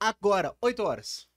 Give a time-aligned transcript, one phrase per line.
[0.00, 1.28] agora, 8 horas.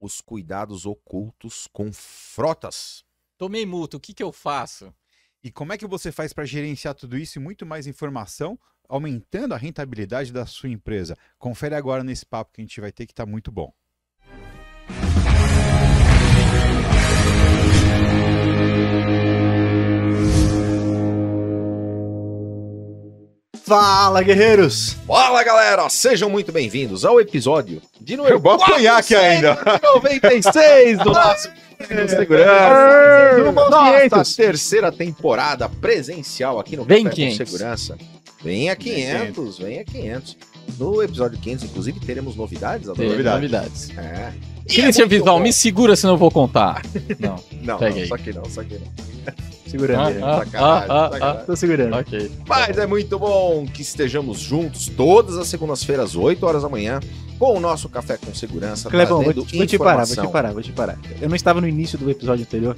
[0.00, 3.04] Os cuidados ocultos com frotas.
[3.38, 4.94] Tomei multa, o que, que eu faço?
[5.42, 8.58] E como é que você faz para gerenciar tudo isso e muito mais informação,
[8.88, 11.16] aumentando a rentabilidade da sua empresa?
[11.38, 13.72] Confere agora nesse papo que a gente vai ter que tá muito bom.
[23.66, 24.96] Fala, guerreiros!
[25.08, 29.58] Fala galera, sejam muito bem-vindos ao episódio de número Eu vou apanhar aqui ainda.
[29.82, 31.48] 96 do nosso
[31.80, 32.06] É.
[32.06, 33.52] Segurança.
[33.52, 34.36] Nossa 500.
[34.36, 37.50] terceira temporada presencial aqui no Vem Café com 500.
[37.50, 37.98] Segurança.
[38.44, 40.36] Vem a 500, vem a 500.
[40.78, 42.88] No episódio 500, inclusive, teremos novidades.
[42.92, 43.34] Tem novidade.
[43.36, 43.90] novidades.
[43.98, 44.32] É.
[44.68, 45.38] E é bom.
[45.40, 46.82] me segura senão eu vou contar.
[47.18, 48.08] Não, Não, Pega não, aí.
[48.08, 49.34] só que não, só que não.
[49.66, 50.24] Segurando.
[50.24, 51.44] Ah, ah, sacanagem, ah, ah, sacanagem.
[51.46, 51.96] Tô segurando.
[51.96, 52.32] ok.
[52.46, 57.00] Mas é muito bom que estejamos juntos todas as segundas-feiras, 8 horas da manhã,
[57.36, 58.88] com o nosso Café com Segurança.
[58.88, 60.96] Clebão, vou, te- vou te parar, vou te parar, vou te parar.
[61.20, 62.76] Eu não estava no início do episódio anterior,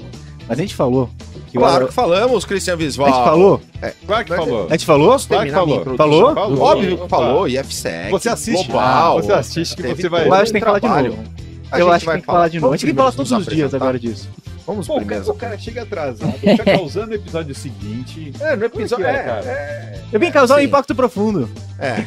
[0.49, 1.11] mas a gente falou
[1.51, 3.07] que Claro que falamos, Cristian A Visval.
[3.07, 3.61] gente falou?
[4.07, 4.67] Claro que falou.
[4.67, 5.19] A gente falou?
[5.29, 5.81] Claro que falou.
[5.81, 6.35] introdução?
[6.35, 6.61] Falou?
[6.61, 8.11] Óbvio que falou, IFSEC.
[8.11, 8.67] Você assiste.
[8.67, 9.23] Global.
[9.23, 10.27] Você assiste que você vai.
[10.27, 11.23] acho que tem que falar de novo.
[11.71, 12.73] A Eu gente acho que vai tem que falar de novo.
[12.73, 14.29] A gente tem que falar todos os dias agora disso.
[14.67, 15.31] Vamos Pô, primeiro.
[15.31, 18.33] o cara chega atrasado, fica causando o episódio seguinte.
[18.41, 19.05] É, no episódio.
[19.07, 19.45] Por que, É, cara?
[19.47, 20.65] é, Eu vim causar um Sim.
[20.65, 21.49] impacto profundo.
[21.79, 22.05] é.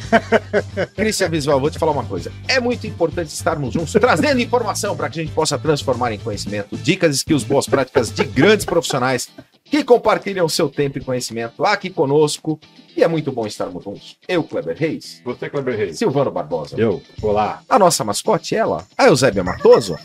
[0.94, 2.30] Cristian Visual, vou te falar uma coisa.
[2.46, 6.76] É muito importante estarmos juntos, trazendo informação para que a gente possa transformar em conhecimento,
[6.76, 9.28] dicas, skills, boas práticas de grandes profissionais
[9.72, 12.60] que compartilham seu tempo e conhecimento aqui conosco.
[12.94, 14.18] E é muito bom estarmos juntos.
[14.28, 15.96] Eu, Kleber Reis, Você, Kleber Reis.
[15.96, 16.76] Silvano Barbosa.
[16.78, 17.00] Eu.
[17.22, 17.62] Olá.
[17.66, 19.96] A nossa mascote, ela, a Eusébia Matoso.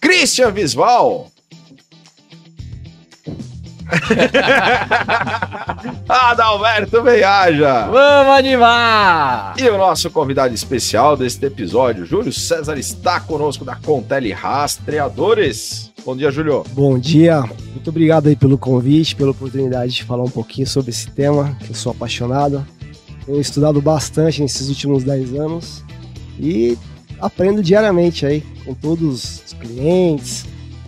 [0.00, 1.32] Christian Visval.
[6.08, 7.86] Adalberto Veiaja.
[7.86, 9.54] Vamos animar!
[9.58, 15.89] E o nosso convidado especial deste episódio, Júlio César, está conosco da Contele Rastreadores.
[16.04, 16.64] Bom dia, Júlio.
[16.72, 21.10] Bom dia, muito obrigado aí pelo convite, pela oportunidade de falar um pouquinho sobre esse
[21.10, 22.66] tema, que eu sou apaixonado.
[23.26, 25.84] Tenho estudado bastante nesses últimos 10 anos
[26.38, 26.78] e
[27.20, 30.46] aprendo diariamente aí com todos os clientes,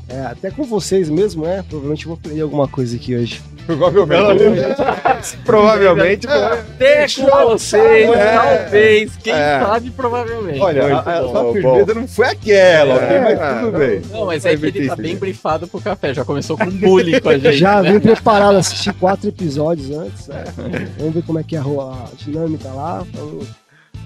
[0.09, 1.63] é, até com vocês mesmo, né?
[1.63, 3.41] Provavelmente vou aprender alguma coisa aqui hoje.
[3.67, 4.77] Provavelmente.
[5.45, 6.27] Provavelmente.
[6.27, 8.37] Com vocês, É.
[8.37, 9.17] talvez.
[9.17, 9.61] Quem É.
[9.61, 10.59] sabe, provavelmente.
[10.61, 11.55] Olha, Muito a, a bom,
[11.95, 13.07] não foi aquela, ok?
[13.07, 13.21] É.
[13.37, 14.03] Mas tudo bem.
[14.11, 16.13] Não, mas é que ele tá bem brifado pro café.
[16.15, 17.57] Já começou com bullying com a gente.
[17.59, 17.93] Já né?
[17.93, 20.29] vim preparado, assisti quatro episódios antes.
[20.29, 20.45] é.
[20.99, 23.05] Vamos ver como é que é a, a dinâmica lá.
[23.13, 23.47] Vamos,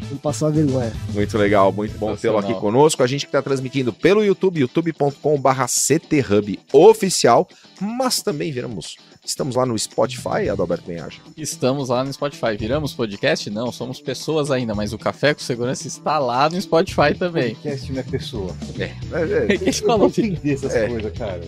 [0.03, 0.93] vamos passar vergonha.
[1.15, 3.03] Muito legal, muito bom tê-lo aqui conosco.
[3.03, 7.49] A gente que está transmitindo pelo YouTube, youtube.com.br CTHub oficial,
[7.81, 8.97] mas também viramos.
[9.27, 11.19] Estamos lá no Spotify, Adalberto Benhaja.
[11.37, 12.57] Estamos lá no Spotify.
[12.57, 13.51] Viramos podcast?
[13.51, 17.57] Não, somos pessoas ainda, mas o Café com Segurança está lá no Spotify também.
[17.57, 18.55] Podcast não é pessoa.
[19.59, 19.95] Quem falou?
[19.95, 20.87] Eu não entendi essas É.
[20.87, 21.41] coisas, cara.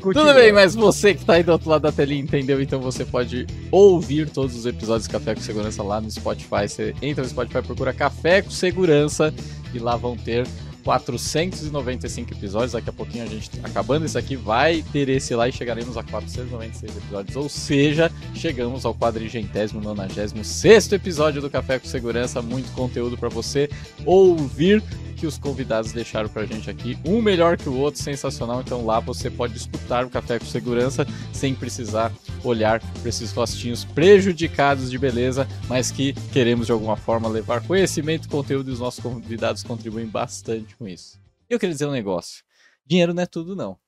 [0.00, 3.04] Tudo bem, mas você que tá aí do outro lado da telinha entendeu, então você
[3.04, 6.68] pode ouvir todos os episódios do Café com Segurança lá no Spotify.
[6.68, 9.32] Você entra no Spotify, procura Café com Segurança
[9.72, 10.48] e lá vão ter
[10.90, 12.72] 495 episódios.
[12.72, 16.02] Daqui a pouquinho a gente, acabando esse aqui, vai ter esse lá e chegaremos a
[16.02, 17.36] 496 episódios.
[17.36, 22.42] Ou seja, chegamos ao quadrigentésimo, nonagésimo sexto episódio do Café com Segurança.
[22.42, 23.70] Muito conteúdo para você
[24.04, 24.82] ouvir
[25.20, 26.98] que os convidados deixaram pra gente aqui.
[27.04, 28.62] Um melhor que o outro, sensacional.
[28.62, 32.10] Então lá você pode escutar o Café com Segurança sem precisar
[32.42, 38.24] olhar para esses rostinhos prejudicados de beleza, mas que queremos de alguma forma levar conhecimento
[38.24, 41.20] e conteúdo e os nossos convidados contribuem bastante com isso.
[41.50, 42.42] Eu queria dizer um negócio:
[42.86, 43.78] dinheiro não é tudo, não.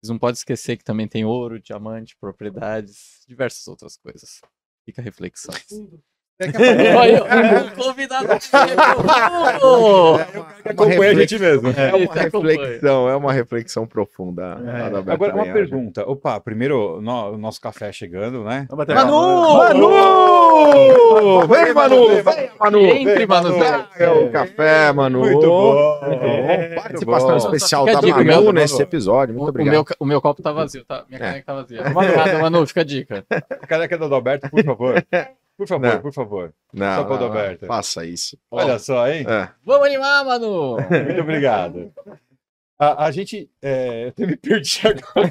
[0.00, 4.40] Vocês não podem esquecer que também tem ouro, diamante, propriedades, diversas outras coisas.
[4.84, 5.52] Fica a reflexão.
[6.98, 7.24] Olha,
[7.66, 10.20] o convidado chegou!
[10.64, 11.68] Acompanha a gente mesmo.
[11.76, 14.58] É uma Eita, reflexão, é uma reflexão profunda.
[14.66, 15.12] É.
[15.12, 16.02] Agora, uma pergunta.
[16.08, 18.66] Opa, primeiro, no- o nosso café chegando, né?
[18.70, 19.58] Manu!
[19.58, 21.46] Manu!
[21.46, 22.06] Vem, Manu!
[22.22, 22.78] Vem, Manu!
[22.80, 23.58] Entre, Vem, Manu.
[23.58, 25.20] Traga o café, Manu!
[25.20, 26.00] Muito bom.
[26.04, 29.34] É, Participação especial da a dica, Manu nesse episódio.
[29.34, 29.72] Muito obrigado.
[29.72, 31.04] meu, o meu copo tá vazio, tá?
[31.08, 31.24] Minha É.
[31.24, 32.38] caneca tá vazia.
[32.40, 33.24] Manu, fica a dica.
[33.68, 35.04] Caneca do Adalberto, por favor.
[35.60, 36.00] Por favor, Não.
[36.00, 36.54] por favor.
[36.72, 37.68] Não, Só não, não.
[37.68, 38.38] Faça isso.
[38.50, 39.26] Olha só, hein?
[39.28, 39.50] É.
[39.62, 40.76] Vamos animar, Manu!
[41.04, 41.92] Muito obrigado.
[42.82, 43.50] A, a gente.
[43.60, 45.30] É, eu até me perdi agora.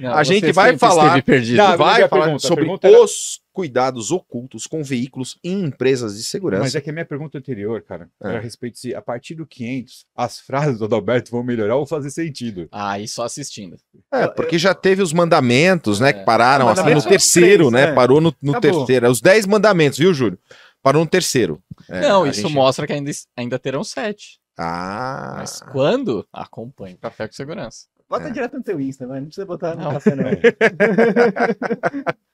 [0.00, 1.22] Não, A gente vai falar-.
[1.56, 6.24] Não, Vai minha falar pergunta, sobre era- os cuidados ocultos com veículos em empresas de
[6.24, 6.64] segurança.
[6.64, 8.28] Mas é que a minha pergunta anterior, cara, É.
[8.30, 11.76] era a respeito de se a partir do 500 as frases do Adalberto vão melhorar
[11.76, 12.66] ou fazer sentido.
[12.72, 13.76] Ah, e só assistindo.
[14.12, 16.08] É, porque já teve os mandamentos, né?
[16.08, 16.12] É.
[16.14, 17.86] Que pararam Os assim no terceiro, três, né?
[17.90, 17.94] né?
[17.94, 19.06] Parou no, no terceiro.
[19.06, 20.36] É Os dez mandamentos, viu, Júlio?
[20.82, 21.62] Parou no terceiro.
[21.88, 24.40] É, não, isso gente- mostra que ainda, ainda terão sete.
[24.56, 26.24] Ah, Mas quando?
[26.32, 27.86] Acompanhe Café com Segurança.
[28.08, 28.30] Bota É.
[28.30, 29.18] direto no teu Insta, vai.
[29.18, 29.86] Não precisa botar Não.
[29.86, 30.24] no café, não.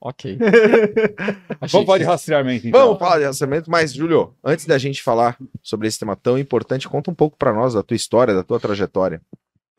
[0.01, 0.39] Ok.
[1.71, 2.81] Vamos falar de rastreamento, então.
[2.87, 6.89] Vamos falar de rastreamento, mas, Júlio, antes da gente falar sobre esse tema tão importante,
[6.89, 9.21] conta um pouco pra nós da tua história, da tua trajetória.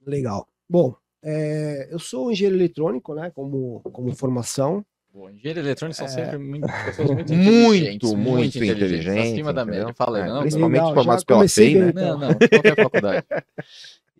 [0.05, 0.47] Legal.
[0.69, 3.31] Bom, é, eu sou engenheiro eletrônico, né?
[3.35, 4.85] Como, como formação.
[5.13, 6.09] Bom, engenheiro eletrônico são É.
[6.09, 8.13] sempre muito, pessoas muito Muito, inteligentes.
[8.13, 9.93] muito inteligentes, Acima da média.
[9.93, 11.91] Fala aí, É, não, principalmente Legal, formados pela FEI, né?
[11.93, 13.25] não, não, qualquer faculdade.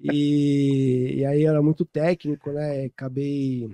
[0.04, 2.86] E, e aí era muito técnico, né?
[2.86, 3.70] Acabei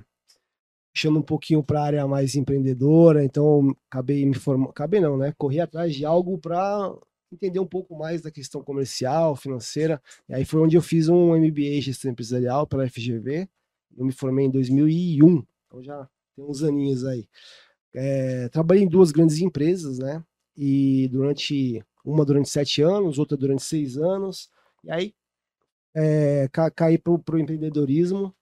[0.94, 5.34] puxando um pouquinho para a área mais empreendedora, então acabei me formando, acabei não, né?
[5.38, 6.94] Corri atrás de algo para
[7.32, 10.02] entender um pouco mais da questão comercial, financeira.
[10.28, 13.48] E aí foi onde eu fiz um MBA em gestão empresarial pela FGV.
[13.98, 17.28] Eu me formei em 2001, então já tem uns aninhos aí.
[17.94, 20.24] É, trabalhei em duas grandes empresas, né?
[20.56, 24.50] E durante uma durante sete anos, outra durante seis anos.
[24.84, 25.14] E aí
[25.96, 28.34] é, ca caí para o empreendedorismo,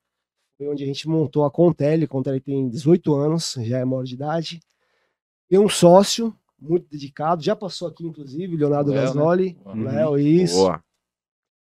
[0.57, 2.03] foi onde a gente montou a Contele.
[2.03, 4.59] A Contele tem 18 anos, já é maior de idade.
[5.47, 9.07] Tem um sócio muito dedicado, já passou aqui, inclusive, Leonardo Léo, né?
[9.07, 9.57] Gasoli.
[9.65, 9.83] Uhum.
[9.83, 10.55] Léo, isso.
[10.55, 10.83] Boa.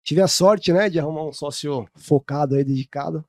[0.04, 3.26] Tive a sorte, né, de arrumar um sócio focado aí, dedicado.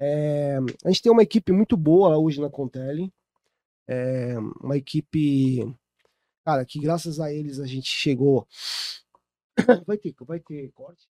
[0.00, 3.12] É, a gente tem uma equipe muito boa hoje na Contele.
[3.88, 5.60] É, uma equipe,
[6.44, 8.46] cara, que graças a eles a gente chegou.
[9.86, 11.06] Vai ter, vai ter corte.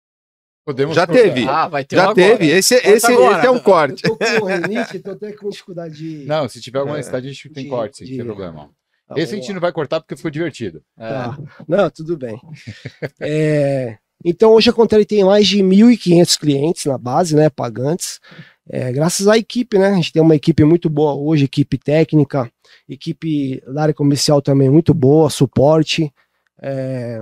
[0.64, 1.22] Podemos Já cortar.
[1.22, 1.48] teve.
[1.48, 2.32] Ah, vai ter Já teve.
[2.44, 2.58] agora.
[2.58, 3.38] Esse, esse, agora.
[3.38, 4.02] esse é um corte.
[4.04, 6.24] Eu tô com rinite, tô até com dificuldade de.
[6.28, 7.00] Não, se tiver alguma É.
[7.16, 8.70] a gente tem De- corte, de- sem problema.
[9.06, 10.84] Tá, Esse a gente não vai cortar porque ficou divertido.
[10.96, 11.08] É.
[11.08, 11.38] Tá.
[11.66, 12.40] Não, tudo bem.
[13.20, 18.20] É, então, hoje a Contele tem mais de 1.500 clientes na base, né, pagantes.
[18.68, 19.88] É, graças à equipe, né?
[19.88, 22.50] A gente tem uma equipe muito boa hoje, equipe técnica,
[22.88, 26.12] equipe da área comercial também muito boa, suporte.
[26.62, 27.20] É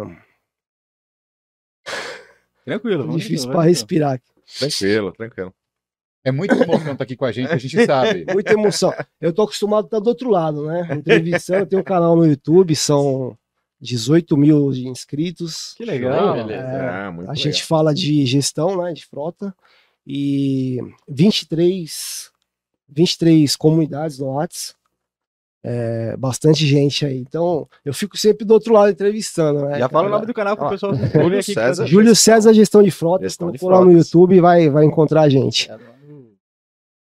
[2.69, 3.07] Tranquilo.
[3.07, 4.13] vamos difícil para respirar.
[4.15, 4.27] aqui.
[4.59, 5.55] Tranquilo, tranquilo.
[6.23, 8.27] É muita emoção estar aqui com a gente, a gente sabe.
[8.33, 8.93] Muita emoção.
[9.19, 10.87] Eu tô acostumado a estar do outro lado, né?
[10.93, 13.39] Entrevistando, eu tenho um canal no YouTube, são
[13.81, 15.75] 18 mil de inscritos.
[15.77, 16.35] Que legal.
[16.35, 16.63] Beleza.
[16.63, 17.37] É, muito A legal.
[17.37, 19.55] gente fala de gestão, né, de frota,
[20.07, 20.79] e
[21.09, 22.31] 23,
[22.89, 24.75] 23 comunidades no Whats,
[25.63, 27.19] é, bastante gente aí.
[27.19, 29.79] Então, eu fico sempre do outro lado entrevistando, né?
[29.79, 30.17] Já fala o cara?
[30.17, 31.43] nome do canal pro Ó, pessoal Júlio.
[31.43, 31.87] César.
[31.87, 33.93] Júlio César Gestão de Frota, Gestão de procura no.
[33.93, 35.69] YouTube e vai, vai encontrar a gente.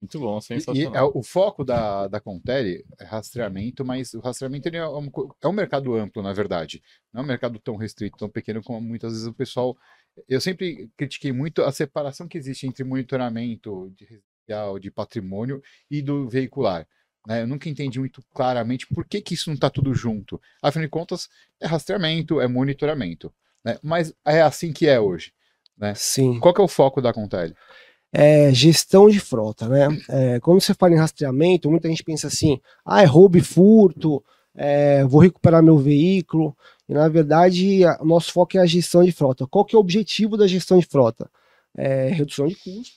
[0.01, 0.95] Muito bom, E, e sensacional.
[0.95, 5.11] é, o foco da, da Contele é rastreamento, mas o rastreamento ele é, um,
[5.43, 6.83] é um mercado amplo, na verdade.
[7.13, 9.77] Não é um mercado tão restrito, tão pequeno como muitas vezes o pessoal.
[10.29, 16.01] Eu sempre critiquei muito a separação que existe entre monitoramento de residencial, de patrimônio e
[16.03, 16.87] do veicular.
[17.27, 17.43] né?
[17.43, 20.41] Eu nunca entendi muito claramente por que, que isso não está tudo junto.
[20.63, 21.29] Afinal de contas,
[21.61, 23.33] é rastreamento, é monitoramento.
[23.65, 23.79] Né?
[23.83, 25.33] Mas é assim que é hoje.
[25.95, 26.39] Sim.
[26.41, 27.55] Qual que é o foco da Contele?
[28.19, 29.89] É, gestão de frota, né?
[30.09, 34.25] É, quando você fala em rastreamento, muita gente pensa assim: ah, é roubo e furto,
[34.55, 36.57] é, vou recuperar meu veículo.
[36.89, 39.47] E na verdade, o nosso foco é a gestão de frota.
[39.47, 41.31] Qual que é o objetivo da gestão de frota?
[41.77, 42.97] É, redução de custo,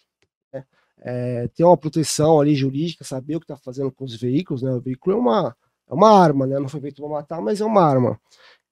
[0.53, 0.63] né?
[1.01, 4.71] É, ter uma proteção ali jurídica, saber o que está fazendo com os veículos, né?
[4.71, 5.55] O veículo é uma,
[5.89, 6.57] é uma arma, né?
[6.59, 8.17] Não foi feito para matar, mas é uma arma.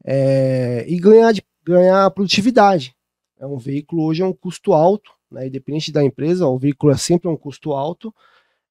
[0.05, 2.95] É, e ganhar, de, ganhar produtividade.
[3.37, 5.47] É um veículo hoje é um custo alto, né?
[5.47, 8.13] Independente da empresa, o veículo é sempre um custo alto,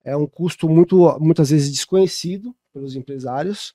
[0.04, 3.74] é um custo muito, muitas vezes desconhecido pelos empresários,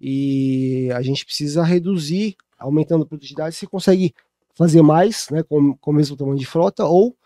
[0.00, 4.14] e a gente precisa reduzir, aumentando a produtividade, você consegue
[4.54, 7.16] fazer mais, né, com, com o mesmo tamanho de frota, ou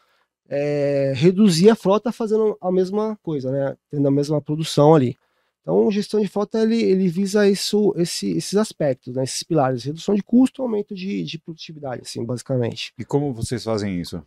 [0.49, 5.17] é, reduzir a frota fazendo a mesma coisa, né, tendo a mesma produção ali.
[5.61, 10.15] Então, gestão de frota ele, ele visa isso, esse, esses aspectos, né, esses pilares, redução
[10.15, 12.95] de custo, aumento de, de produtividade, assim, basicamente.
[12.99, 14.23] E como vocês fazem isso?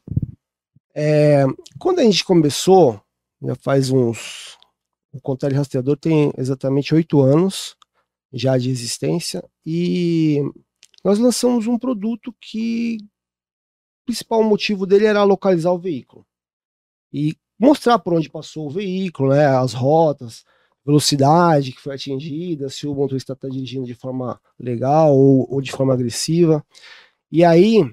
[0.94, 1.46] É,
[1.80, 3.02] quando a gente começou,
[3.42, 4.58] já faz uns.
[5.14, 7.76] O Contele Rastreador tem exatamente oito anos
[8.32, 10.40] já de existência e
[11.04, 16.26] nós lançamos um produto que o principal motivo dele era localizar o veículo
[17.12, 20.46] e mostrar por onde passou o veículo, né, as rotas,
[20.86, 25.72] velocidade que foi atingida, se o motorista está dirigindo de forma legal ou, ou de
[25.72, 26.66] forma agressiva.
[27.30, 27.84] E aí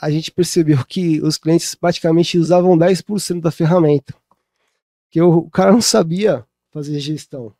[0.00, 4.14] a gente percebeu que os clientes praticamente usavam 10% da ferramenta.
[5.10, 7.54] Que o, cara não sabia fazer gestão.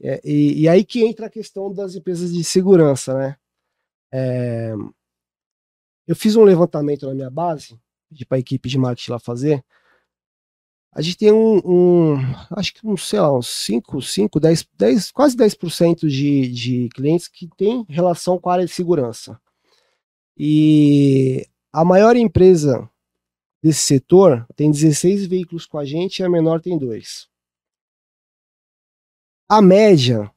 [0.00, 3.36] É, e, e aí que entra a questão das empresas de segurança, né?
[4.12, 4.72] É,
[6.06, 7.78] eu fiz um levantamento na minha base,
[8.08, 9.64] pedi para a equipe de marketing lá fazer.
[10.92, 12.14] a gente tem um, um
[12.56, 17.28] acho que uns, sei lá, uns 5, 5, 10, 10 quase 10% de, de clientes
[17.28, 19.38] que têm relação com a área de segurança.
[20.38, 22.88] E a maior empresa
[23.62, 27.28] desse setor tem 16 veículos com a gente e a menor tem dois.
[29.48, 30.30] A média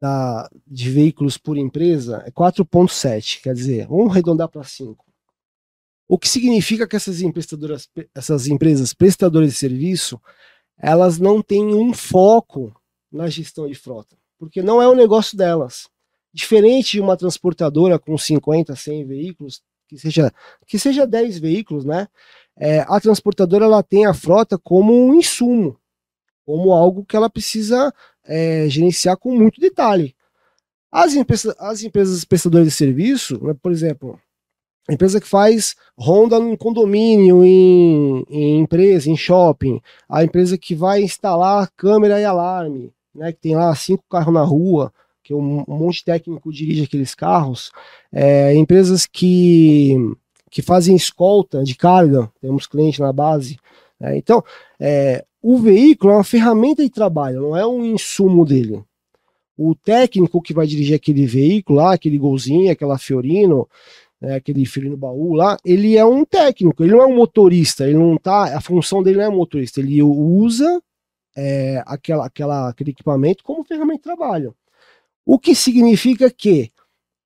[0.00, 5.04] da, de veículos por empresa é 4,7, quer dizer, vamos arredondar para 5.
[6.08, 10.20] O que significa que essas, emprestadoras, essas empresas prestadoras de serviço,
[10.78, 12.74] elas não têm um foco
[13.12, 15.88] na gestão de frota, porque não é o negócio delas.
[16.32, 20.32] Diferente de uma transportadora com 50, 100 veículos, que seja,
[20.66, 22.06] que seja 10 veículos, né?
[22.56, 25.76] É, a transportadora ela tem a frota como um insumo,
[26.44, 27.92] como algo que ela precisa
[28.24, 30.14] é, gerenciar com muito detalhe.
[30.92, 31.14] As,
[31.58, 34.20] as empresas prestadoras de serviço, né, por exemplo,
[34.88, 40.74] a empresa que faz ronda em condomínio, em, em, empresa, em shopping, a empresa que
[40.74, 44.92] vai instalar câmera e alarme, né, que tem lá cinco carros na rua,
[45.30, 47.70] que um, monte de técnico dirige aqueles carros,
[48.12, 49.94] é, empresas que,
[50.50, 53.56] que fazem escolta de carga, temos clientes na base.
[54.00, 54.18] Né?
[54.18, 54.42] Então,
[54.80, 58.82] é, o veículo é uma ferramenta de trabalho, não é um insumo dele.
[59.56, 63.68] O técnico que vai dirigir aquele veículo lá, aquele golzinho, aquela Fiorino,
[64.20, 67.98] né, aquele Fiorino baú lá, ele é um técnico, ele não é um motorista, ele
[67.98, 70.82] não tá, a função dele não é motorista, ele usa
[71.36, 74.56] é, aquela, aquela, aquele equipamento como ferramenta de trabalho.
[75.32, 76.72] O que significa que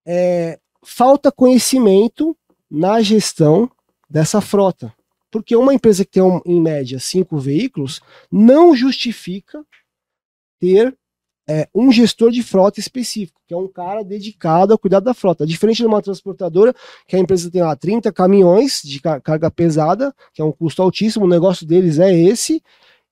[0.07, 2.37] é, falta conhecimento
[2.71, 3.71] na gestão
[4.11, 4.93] dessa frota.
[5.31, 9.65] Porque uma empresa que tem, um, em média, cinco veículos não justifica
[10.61, 10.95] ter
[11.49, 15.47] é, um gestor de frota específico, que é um cara dedicado ao cuidado da frota.
[15.47, 16.75] Diferente de uma transportadora,
[17.09, 20.83] que a empresa tem lá 30 caminhões de car carga pesada, que é um custo
[20.83, 22.63] altíssimo, o negócio deles é esse.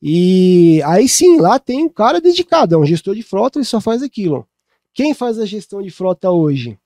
[0.03, 3.81] E aí sim, lá tem um cara dedicado, é um gestor de frota, ele só
[3.81, 4.47] faz aquilo.
[4.95, 6.79] Quem faz a gestão de frota hoje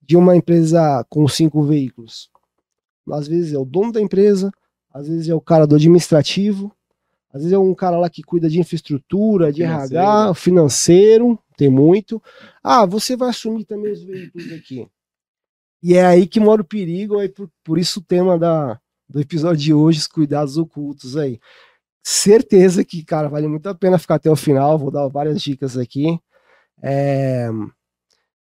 [0.00, 2.30] de uma empresa com cinco veículos?
[3.10, 4.50] Às vezes é o dono da empresa,
[4.92, 6.72] às vezes é o cara do administrativo,
[7.32, 10.02] às vezes é um cara lá que cuida de infraestrutura, de financeiro.
[10.02, 12.22] RH, financeiro, tem muito.
[12.62, 14.88] Ah, você vai assumir também os veículos aqui.
[15.82, 19.20] E é aí que mora o perigo, aí por, por isso o tema da, do
[19.20, 21.40] episódio de hoje, os cuidados ocultos aí.
[22.02, 25.76] Certeza que, cara, vale muito a pena ficar até o final, vou dar várias dicas
[25.76, 26.18] aqui.
[26.82, 27.48] É...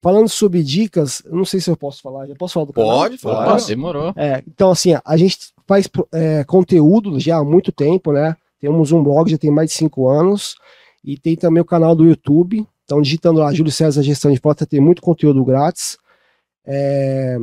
[0.02, 2.98] Falando sobre dicas, não sei se eu posso falar, já posso falar do canal?
[2.98, 3.44] Pode falar.
[3.46, 3.66] Claro.
[3.66, 4.12] Demorou.
[4.16, 8.36] É, então, assim, a gente faz é, conteúdo já há muito tempo, né?
[8.60, 10.56] Temos um blog, já tem mais de cinco anos,
[11.02, 12.66] e tem também o canal do YouTube.
[12.84, 15.96] Então, digitando lá Júlio César Gestão de Frota, tem muito conteúdo grátis.
[16.66, 17.38] É,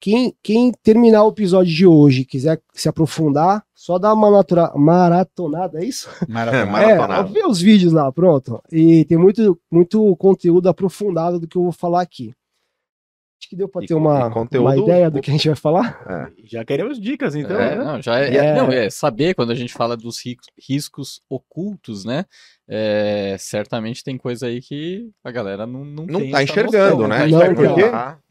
[0.00, 5.80] quem, quem terminar o episódio de hoje quiser se aprofundar, só dá uma natura, maratonada,
[5.80, 6.08] é isso?
[6.28, 7.28] Maratonada.
[7.28, 8.62] É, vê os vídeos lá, pronto.
[8.70, 12.34] E tem muito, muito conteúdo aprofundado do que eu vou falar aqui.
[13.38, 14.66] Acho que deu para ter uma, conteúdo...
[14.66, 16.02] uma ideia do que a gente vai falar.
[16.08, 16.42] É.
[16.44, 17.60] Já queremos dicas, então.
[17.60, 17.84] É, né?
[17.84, 20.18] não, já é, é, não, é saber quando a gente fala dos
[20.58, 22.24] riscos ocultos, né?
[22.66, 27.26] É, certamente tem coisa aí que a galera não não, não tá enxergando, noção, né?
[27.26, 27.82] Não, não, porque,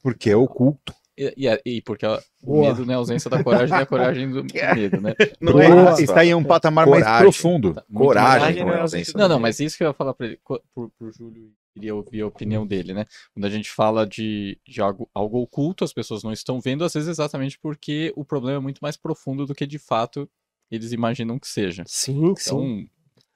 [0.02, 0.94] porque é oculto.
[1.18, 3.86] E, e, e porque a, o medo não é a ausência da coragem, é a
[3.86, 4.44] coragem do
[4.76, 5.14] medo, né?
[5.40, 6.02] Não é.
[6.02, 7.10] Está em um patamar coragem.
[7.10, 7.74] mais profundo.
[7.74, 10.28] Tá, coragem, não é a ausência Não, não, mas isso que eu ia falar para
[10.28, 13.06] ele, pro, pro Júlio, queria ouvir a opinião dele, né?
[13.34, 16.94] Quando a gente fala de, de algo, algo oculto, as pessoas não estão vendo, às
[16.94, 20.30] vezes exatamente porque o problema é muito mais profundo do que de fato
[20.72, 21.84] eles imaginam que seja.
[21.86, 22.90] Sim, então, sim.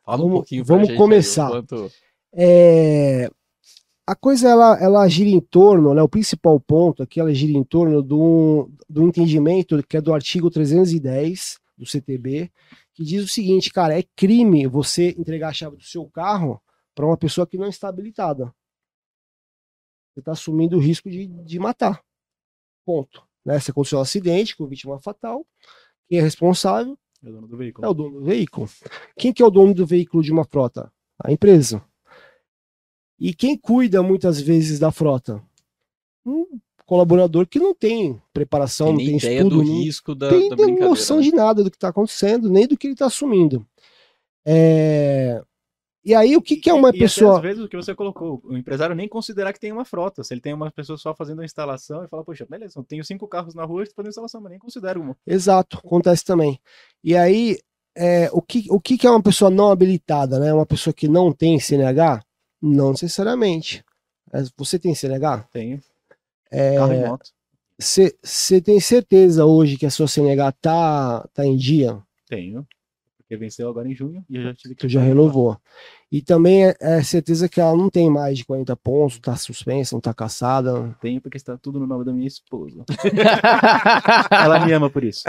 [0.05, 1.50] Fala um vamos, pouquinho Vamos começar.
[1.50, 1.91] Quanto...
[2.33, 3.29] É,
[4.10, 7.63] a coisa ela, ela gira em torno, né, o principal ponto aqui, ela gira em
[7.63, 12.51] torno do, do entendimento que é do artigo 310 do CTB,
[12.92, 16.60] que diz o seguinte, cara, é crime você entregar a chave do seu carro
[16.96, 18.46] para uma pessoa que não está habilitada.
[20.12, 22.04] Você está assumindo o risco de, de matar.
[22.84, 23.24] Ponto.
[23.46, 23.60] Né?
[23.60, 25.46] Se aconteceu um acidente com vítima fatal,
[26.08, 27.86] quem é responsável é o dono do veículo.
[27.86, 28.68] É o dono do veículo.
[29.16, 30.92] Quem que é o dono do veículo de uma frota?
[31.24, 31.84] A empresa.
[33.19, 35.41] E quem cuida muitas vezes da frota?
[36.25, 36.45] Um
[36.85, 40.49] colaborador que não tem preparação, tem não tem ideia estudo, do não risco da, tem,
[40.49, 41.23] da noção né?
[41.23, 43.65] de nada do que está acontecendo, nem do que ele está assumindo.
[44.45, 45.41] É...
[46.03, 47.33] E aí, o que, que é uma e, pessoa.
[47.33, 50.23] E às vezes o que você colocou, o empresário nem considerar que tem uma frota.
[50.23, 53.03] Se ele tem uma pessoa só fazendo a instalação e fala, poxa, beleza, eu tenho
[53.03, 55.15] cinco carros na rua, estou fazendo instalação, mas nem considero uma.
[55.27, 56.59] Exato, acontece também.
[57.03, 57.57] E aí,
[57.95, 60.53] é, o, que, o que, que é uma pessoa não habilitada, né?
[60.53, 62.23] Uma pessoa que não tem CNH?
[62.62, 63.84] Não necessariamente.
[64.58, 65.48] Você tem CNH?
[65.51, 65.82] Tenho.
[66.51, 67.30] É, Carro e moto.
[67.78, 71.98] Você tem certeza hoje que a sua CNH tá, tá em dia?
[72.28, 72.68] Tenho.
[73.18, 75.56] Porque venceu agora em junho e eu já tive que já renovou.
[76.12, 79.96] E também é, é certeza que ela não tem mais de 40 pontos, tá suspensa,
[79.96, 80.98] não tá caçada.
[81.00, 82.84] Tenho porque está tudo no nome da minha esposa.
[84.32, 85.24] ela me ama por isso.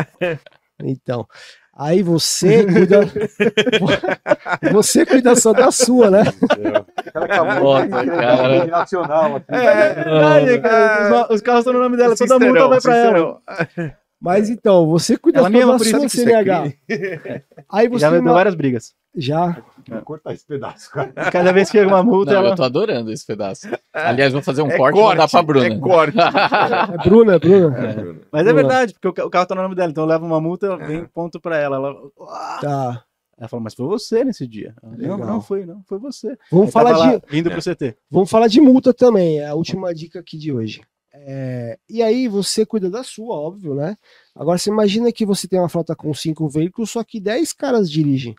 [0.82, 1.28] Então,
[1.80, 3.00] aí você cuida.
[4.70, 6.24] você cuida só da sua, né?
[7.60, 8.64] Nossa, cara.
[8.66, 9.42] Nacional.
[9.48, 11.24] É, verdade, cara.
[11.24, 13.40] Os, os carros estão no nome dela, toda multa vai pra ela.
[14.20, 16.72] Mas então, você cuida Ela da sua que isso é CNH.
[17.70, 18.92] Aí você Já me deu várias brigas.
[19.16, 21.10] já Vou cortar esse pedaço, cara.
[21.32, 22.50] Cada vez que chega uma multa, Não, ela.
[22.50, 23.66] eu tô adorando esse pedaço.
[23.92, 25.66] Aliás, vou fazer um É corte e mandar pra Bruna.
[25.66, 26.16] É corte.
[26.20, 28.16] é Bruna, é Bruna.
[28.30, 30.26] Mas é verdade, porque o ca- o carro tá no nome dela, então eu levo
[30.26, 31.76] uma multa, vem ponto pra ela.
[31.76, 31.94] Ela,
[32.60, 33.02] Tá.
[33.38, 34.74] ela fala, mas foi você nesse dia.
[34.82, 36.36] Não, não foi, não, foi você.
[36.52, 37.96] Vamos Aí falar de, lá, Vindo pro CT.
[38.10, 40.82] Vamos falar de multa também, é a última dica aqui de hoje.
[41.12, 43.96] É, e aí você cuida da sua, óbvio, né?
[44.34, 47.90] Agora você imagina que você tem uma frota com cinco veículos, só que 10 caras
[47.90, 48.36] dirigem.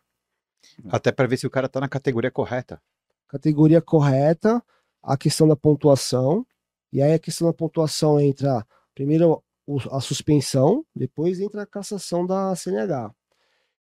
[0.89, 2.81] Até pra ver se o cara tá na categoria correta.
[3.27, 4.63] Categoria correta,
[5.03, 6.45] a questão da pontuação,
[6.91, 9.43] e aí a questão da pontuação entra primeiro
[9.91, 13.13] a suspensão, depois entra a cassação da CNH.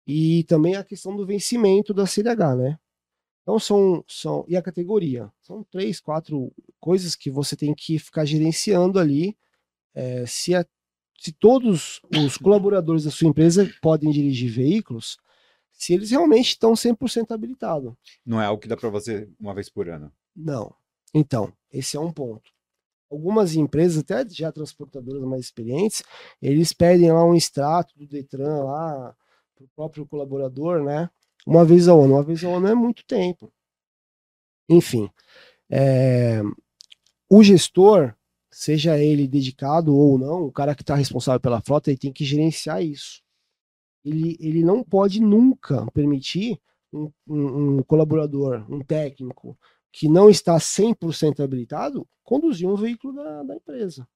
[0.05, 2.79] E também a questão do vencimento da CNH, né?
[3.49, 4.45] Então são, são.
[4.47, 5.31] E a categoria?
[5.41, 9.35] São três, quatro coisas que você tem que ficar gerenciando ali.
[9.95, 10.63] eh, se, a-
[11.19, 15.17] se todos os colaboradores da sua empresa podem dirigir veículos,
[15.73, 17.91] se eles realmente estão 100% habilitados.
[18.23, 20.11] Não é algo que dá pra fazer uma vez por ano.
[20.35, 20.71] Não.
[21.11, 22.51] Então, esse é um ponto.
[23.09, 26.03] Algumas empresas, até já transportadoras mais experientes,
[26.39, 29.15] eles pedem lá um extrato do Detran lá
[29.55, 31.09] para o próprio colaborador, né?
[31.49, 32.13] Uma vez ao ano.
[32.13, 33.51] Uma vez ao ano é muito tempo.
[34.69, 35.09] Enfim,
[35.69, 36.41] é,
[37.29, 38.13] o gestor,
[38.51, 42.25] seja ele dedicado ou não, o cara que está responsável pela frota, ele tem que
[42.25, 43.21] gerenciar isso.
[44.05, 46.59] Ele, ele não pode nunca permitir
[46.93, 49.57] um, um- um colaborador, um técnico,
[49.91, 54.07] que não está 100% habilitado, conduzir um veículo da, da empresa.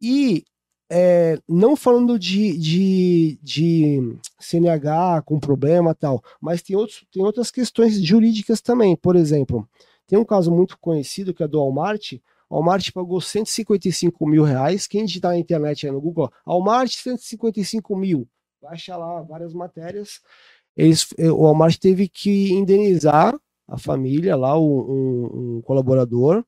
[0.00, 0.44] E
[0.90, 7.50] é, não falando de, de, de CNH com problema tal, mas tem, outros, tem outras
[7.50, 8.94] questões jurídicas também.
[8.96, 9.68] Por exemplo,
[10.06, 12.14] tem um caso muito conhecido que é do Walmart.
[12.50, 14.86] Walmart pagou 155 mil reais.
[14.86, 18.28] Quem digitar na internet aí no Google, ó, Walmart 155 mil.
[18.66, 20.20] Achar lá várias matérias.
[20.76, 23.34] Eles, eh, o Walmart teve que indenizar
[23.68, 26.44] a família lá, o- um, um colaborador.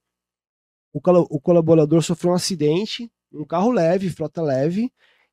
[0.92, 4.92] O, o colaborador sofreu um acidente, um carro leve, frota leve.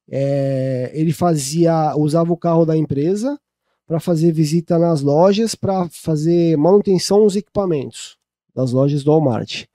[0.10, 3.40] É, ele fazia, usava o carro da empresa
[3.86, 8.18] para fazer visita nas lojas, para fazer manutenção nos equipamentos
[8.54, 9.66] das lojas do Walmart.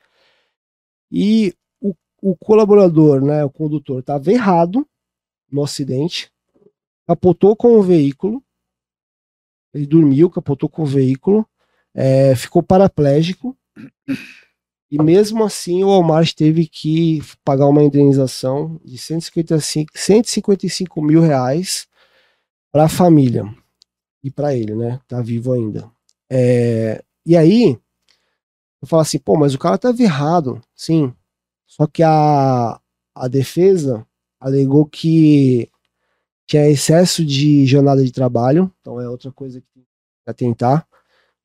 [1.10, 4.86] E o, o colaborador, né, o condutor, estava errado
[5.50, 6.30] no acidente,
[7.06, 8.42] capotou com o veículo,
[9.72, 11.46] ele dormiu, capotou com o veículo,
[11.94, 13.56] é, ficou paraplégico.
[14.90, 21.86] E mesmo assim o Walmart teve que pagar uma indenização de 155, 155 mil reais
[22.72, 23.44] para a família
[24.22, 25.00] e para ele, né?
[25.06, 25.90] Tá vivo ainda.
[26.30, 27.78] É, e aí
[28.80, 31.12] eu falo assim, pô, mas o cara tava errado, sim.
[31.66, 32.80] Só que a,
[33.14, 34.06] a defesa
[34.40, 35.70] alegou que
[36.46, 40.86] tinha excesso de jornada de trabalho, então é outra coisa que tem que atentar.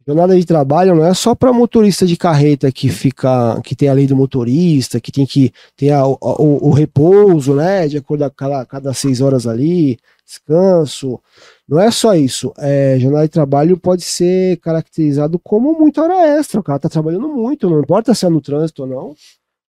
[0.05, 3.93] Jornada de trabalho não é só para motorista de carreta que fica, que tem a
[3.93, 8.25] lei do motorista, que tem que ter a- o, o- o repouso, né, de acordo
[8.29, 11.19] com cada, cada seis horas ali, descanso.
[11.67, 12.51] Não é só isso.
[12.57, 16.59] É, jornada de trabalho pode ser caracterizado como muita hora extra.
[16.59, 19.15] O cara tá trabalhando muito, não importa se é no trânsito ou não.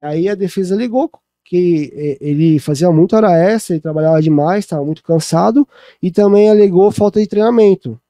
[0.02, 1.10] Aí a defesa ligou
[1.44, 5.68] que ele fazia muita hora extra, ele trabalhava demais, estava muito cansado,
[6.02, 8.00] e também alegou falta de treinamento.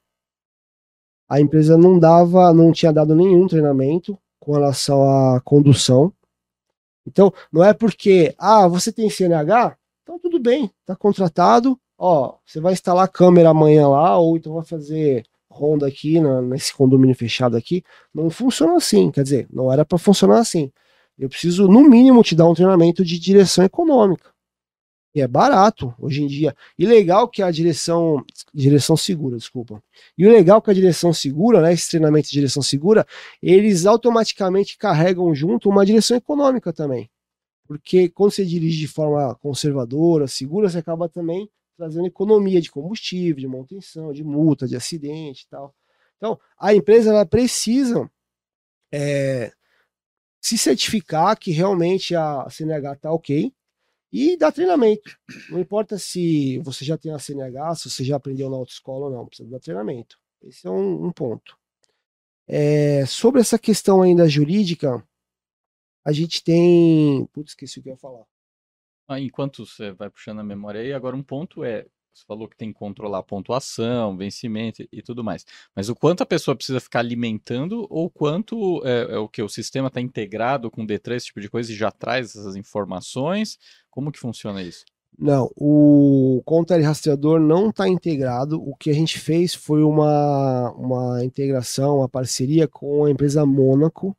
[1.27, 6.13] A empresa não dava, não tinha dado nenhum treinamento com relação à condução.
[7.07, 9.75] Então, não é porque, ah, você tem CNH?
[10.03, 11.79] Então tudo bem, tá contratado.
[11.97, 16.73] Ó, você vai instalar câmera amanhã lá, ou então vai fazer ronda aqui na- nesse
[16.75, 17.83] condomínio fechado aqui.
[18.13, 20.71] Não funciona assim, quer dizer, não era para funcionar assim.
[21.17, 24.29] Eu preciso, no mínimo, te dar um treinamento de direção econômica.
[25.15, 26.53] E é barato hoje em dia.
[26.77, 28.21] E legal que a direção.
[28.53, 29.81] Direção segura, desculpa.
[30.17, 31.71] E o legal que a direção segura, né?
[31.71, 33.07] Esse treinamento de direção segura,
[33.41, 37.09] eles automaticamente carregam junto uma direção econômica também.
[37.65, 43.39] Porque quando você dirige de forma conservadora, segura, você acaba também trazendo economia de combustível,
[43.39, 45.73] de manutenção, de multa, de acidente e tal.
[46.17, 48.09] Então, a empresa ela precisa
[48.91, 49.51] é,
[50.41, 53.54] se certificar que realmente a CNH está ok
[54.17, 55.19] E dá treinamento.
[55.49, 59.11] Não importa se você já tem a CNH, se você já aprendeu na autoescola ou
[59.11, 60.17] não, precisa dar treinamento.
[60.41, 61.57] Esse é um, um ponto.
[62.47, 65.05] É, sobre essa questão ainda jurídica,
[66.05, 67.25] a gente tem.
[67.33, 68.23] Putz, esqueci o que eu ia falar.
[69.05, 72.55] Ah, enquanto você vai puxando a memória aí, agora um ponto é, você falou que
[72.55, 75.45] tem que controlar a pontuação, vencimento e, e tudo mais.
[75.75, 79.49] Mas o quanto a pessoa precisa ficar alimentando ou quanto é, é o que o
[79.49, 83.59] sistema está integrado com o D3, esse tipo de coisa e já traz essas informações?
[83.89, 84.85] Como que funciona isso?
[85.17, 88.61] Não, o conta rastreador não está integrado.
[88.61, 94.15] O que a gente fez foi uma, uma integração, uma parceria com a empresa Mônaco.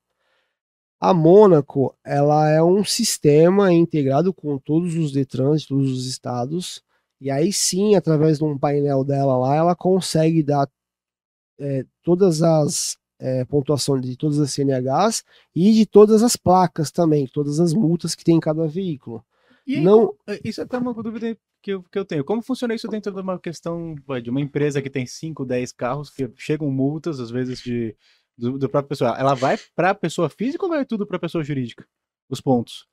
[0.98, 6.82] A Mônaco, ela é um sistema integrado com todos os Detrans de todos os estados.
[7.20, 10.68] E aí sim, através de um painel dela lá, ela consegue dar
[11.58, 15.24] é, todas as é, pontuações de todas as CNHs
[15.54, 19.24] e de todas as placas também, todas as multas que tem em cada veículo.
[19.66, 22.24] E Não- é, isso é até uma dúvida que eu, que eu tenho.
[22.24, 26.10] Como funciona isso dentro de uma questão de uma empresa que tem 5, 10 carros,
[26.10, 27.96] que chegam multas, às vezes, de,
[28.36, 29.16] do, do próprio pessoal?
[29.16, 31.84] Ela vai para a pessoa física ou vai tudo para a pessoa jurídica?
[32.28, 32.86] Os pontos.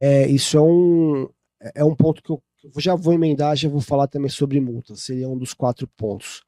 [0.00, 1.28] É, isso é um,
[1.74, 2.42] é um ponto que eu
[2.78, 6.44] já vou emendar, já vou falar também sobre multa, seria um dos quatro pontos.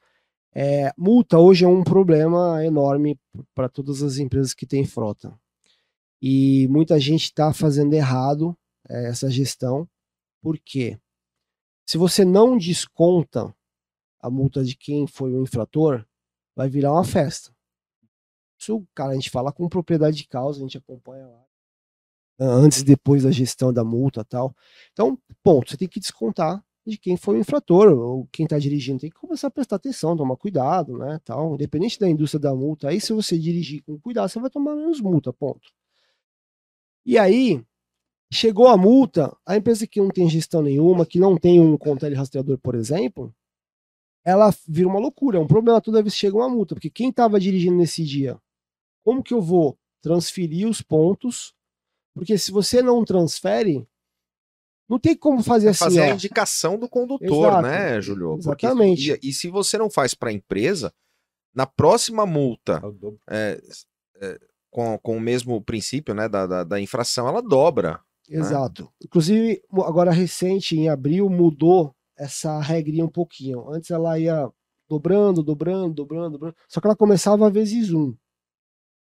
[0.55, 3.19] É, multa hoje é um problema enorme
[3.55, 5.39] para todas as empresas que têm frota.
[6.21, 8.57] E muita gente está fazendo errado
[8.89, 9.89] é, essa gestão.
[10.41, 10.99] Por quê?
[11.85, 13.55] Se você não desconta
[14.19, 16.05] a multa de quem foi o infrator,
[16.55, 17.55] vai virar uma festa.
[18.59, 21.46] Isso, cara, a gente fala com propriedade de causa, a gente acompanha lá
[22.39, 24.55] antes e depois da gestão da multa tal.
[24.93, 29.01] Então, ponto, você tem que descontar de quem foi o infrator, ou quem está dirigindo,
[29.01, 32.89] tem que começar a prestar atenção, tomar cuidado, né, tal, independente da indústria da multa,
[32.89, 35.69] aí se você dirigir com cuidado, você vai tomar menos multa, ponto.
[37.05, 37.61] E aí,
[38.33, 42.15] chegou a multa, a empresa que não tem gestão nenhuma, que não tem um controle
[42.15, 43.35] rastreador, por exemplo,
[44.25, 47.11] ela vira uma loucura, é um problema toda vez que chega uma multa, porque quem
[47.11, 48.41] estava dirigindo nesse dia,
[49.05, 51.56] como que eu vou transferir os pontos
[52.17, 53.87] porque se você não transfere,
[54.89, 55.79] não tem como fazer assim.
[55.85, 56.15] fazer a ó.
[56.15, 57.63] indicação do condutor, Exato.
[57.67, 58.39] né, Júlio?
[58.43, 59.19] Porque- Exatamente.
[59.23, 60.93] e, e se você não faz para a empresa,
[61.55, 62.83] na próxima multa,
[63.29, 63.61] É é,
[64.21, 64.39] é,
[64.71, 68.01] com, com o mesmo princípio né, da, da, da infração, ela dobra.
[68.29, 68.93] Exato.
[69.03, 73.71] Inclusive, mo- agora recente, em abril, mudou essa regrinha um pouquinho.
[73.71, 74.51] Antes ela ia
[74.89, 76.57] dobrando, dobrando, dobrando, dobrando.
[76.69, 78.15] Só que ela começava vezes um.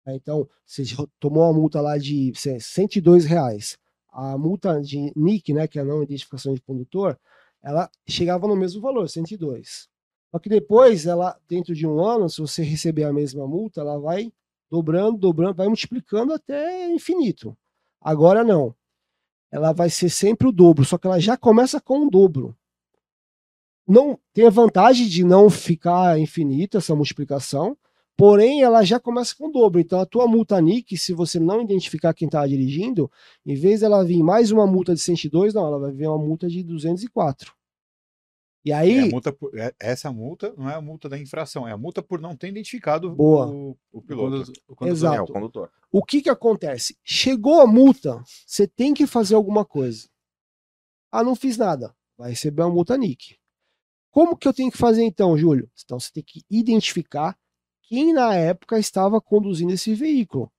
[0.09, 0.83] Aí, Então, você
[1.19, 3.77] tomou uma multa lá de sei, 102 reais.
[4.11, 7.17] A multa de NIC, né, que é a não identificação de condutor,
[7.61, 9.87] ela chegava no mesmo valor, 102.
[10.31, 13.99] Só que depois, ela, dentro de um ano, se você receber a mesma multa, ela
[13.99, 14.31] vai
[14.69, 17.57] dobrando, dobrando, vai multiplicando até infinito.
[18.01, 18.75] Agora não.
[19.51, 22.55] Ela vai ser sempre o dobro, só que ela já começa com o dobro.
[23.87, 27.75] Não tem a vantagem de não ficar infinita essa multiplicação,
[28.19, 29.79] porém ela já começa com o dobro.
[29.79, 33.09] Então a tua multa NIC, se você não identificar quem está dirigindo,
[33.45, 36.49] em vez dela vir mais uma multa de 102, não, ela vai vir uma multa
[36.49, 37.53] de 204.
[38.65, 41.65] E É a aí, multa por- é- essa multa não é a multa da infração,
[41.65, 43.47] é a multa por não ter identificado Boa.
[43.47, 44.51] o, o piloto.
[44.67, 45.15] Quando- quando- Exato.
[45.15, 45.71] É, o condutor.
[45.89, 46.97] o que que acontece?
[47.01, 50.09] Chegou a multa, você tem que fazer alguma coisa.
[51.09, 51.95] Ah, não fiz nada.
[52.17, 53.37] Vai receber uma multa NIC.
[54.11, 55.71] Como que eu tenho que fazer então, Júlio?
[55.85, 57.38] Então você tem que identificar
[57.89, 60.51] quem na época estava conduzindo esse veículo.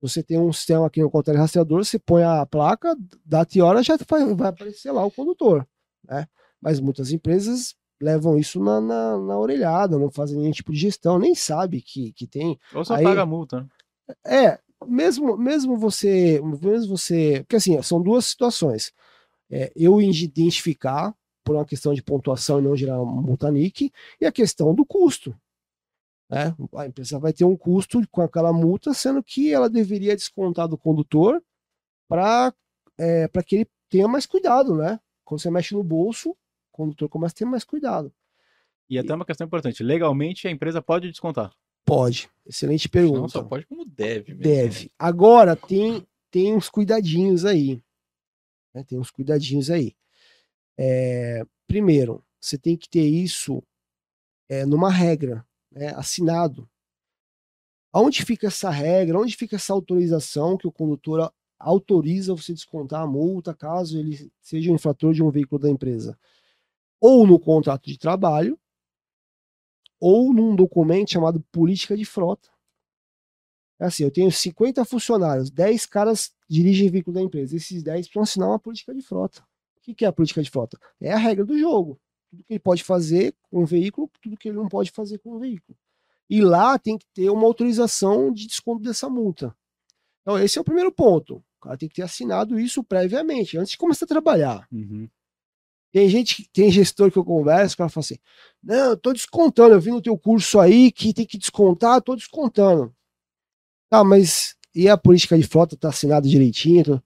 [0.00, 3.82] Você tem um sistema aqui no controle rastreador, você põe a placa, data e hora,
[3.82, 5.66] já vai aparecer lá o condutor.
[6.04, 6.28] Né?
[6.60, 11.18] Mas muitas empresas levam isso na, na, na orelhada, não fazem nenhum tipo de gestão,
[11.18, 13.60] nem sabe que, que tem Ou só Aí- paga a multa.
[13.60, 14.14] né?
[14.24, 18.92] é, mesmo, mesmo você, mesmo você, porque assim, são duas situações.
[19.50, 21.12] É, eu identificar
[21.44, 25.34] por uma questão de pontuação e não gerar multa NIC, e a questão do custo.
[26.30, 26.54] Né?
[26.76, 30.78] A empresa vai ter um custo com aquela multa, sendo que ela deveria descontar do
[30.78, 31.42] condutor
[32.08, 32.54] para
[32.96, 35.00] é, que ele tenha mais cuidado, né?
[35.24, 36.36] Quando você mexe no bolso, o
[36.70, 38.12] condutor começa a ter mais cuidado.
[38.88, 39.82] E até uma questão importante.
[39.82, 41.52] Legalmente, a empresa pode descontar.
[41.84, 42.30] Pode.
[42.46, 43.20] Excelente pergunta.
[43.20, 44.42] Não só pode como deve mesmo.
[44.42, 44.92] Deve.
[44.98, 47.82] Agora tem, tem uns cuidadinhos aí.
[48.72, 48.84] né?
[48.84, 49.94] Tem uns cuidadinhos aí.
[50.78, 53.62] É, primeiro, você tem que ter isso
[54.48, 56.68] é, numa regra, né, assinado.
[57.92, 59.18] Aonde fica essa regra?
[59.18, 64.70] Onde fica essa autorização que o condutor autoriza você descontar a multa caso ele seja
[64.70, 66.18] um infrator de um veículo da empresa?
[67.00, 68.58] Ou no contrato de trabalho,
[70.00, 72.48] ou num documento chamado política de frota
[73.78, 77.56] É assim, eu tenho 50 funcionários, 10 caras dirigem veículo da empresa.
[77.56, 79.42] Esses 10 precisam assinar uma política de frota.
[79.76, 80.78] O que é a política de frota?
[81.00, 82.00] É a regra do jogo.
[82.30, 85.32] Tudo que ele pode fazer com o veículo, tudo que ele não pode fazer com
[85.32, 85.76] o veículo.
[86.28, 89.54] E lá tem que ter uma autorização de desconto dessa multa.
[90.22, 91.36] Então, esse é o primeiro ponto.
[91.58, 94.66] O cara tem que ter assinado isso previamente, antes de começar a trabalhar.
[94.70, 95.08] Uhum.
[95.92, 98.18] Tem gente, tem gestor que eu converso, o cara fala assim:
[98.62, 102.14] Não, eu tô descontando, eu vi no teu curso aí que tem que descontar, tô
[102.14, 102.94] descontando.
[103.90, 107.02] Tá, mas e a política de frota tá assinada direitinho?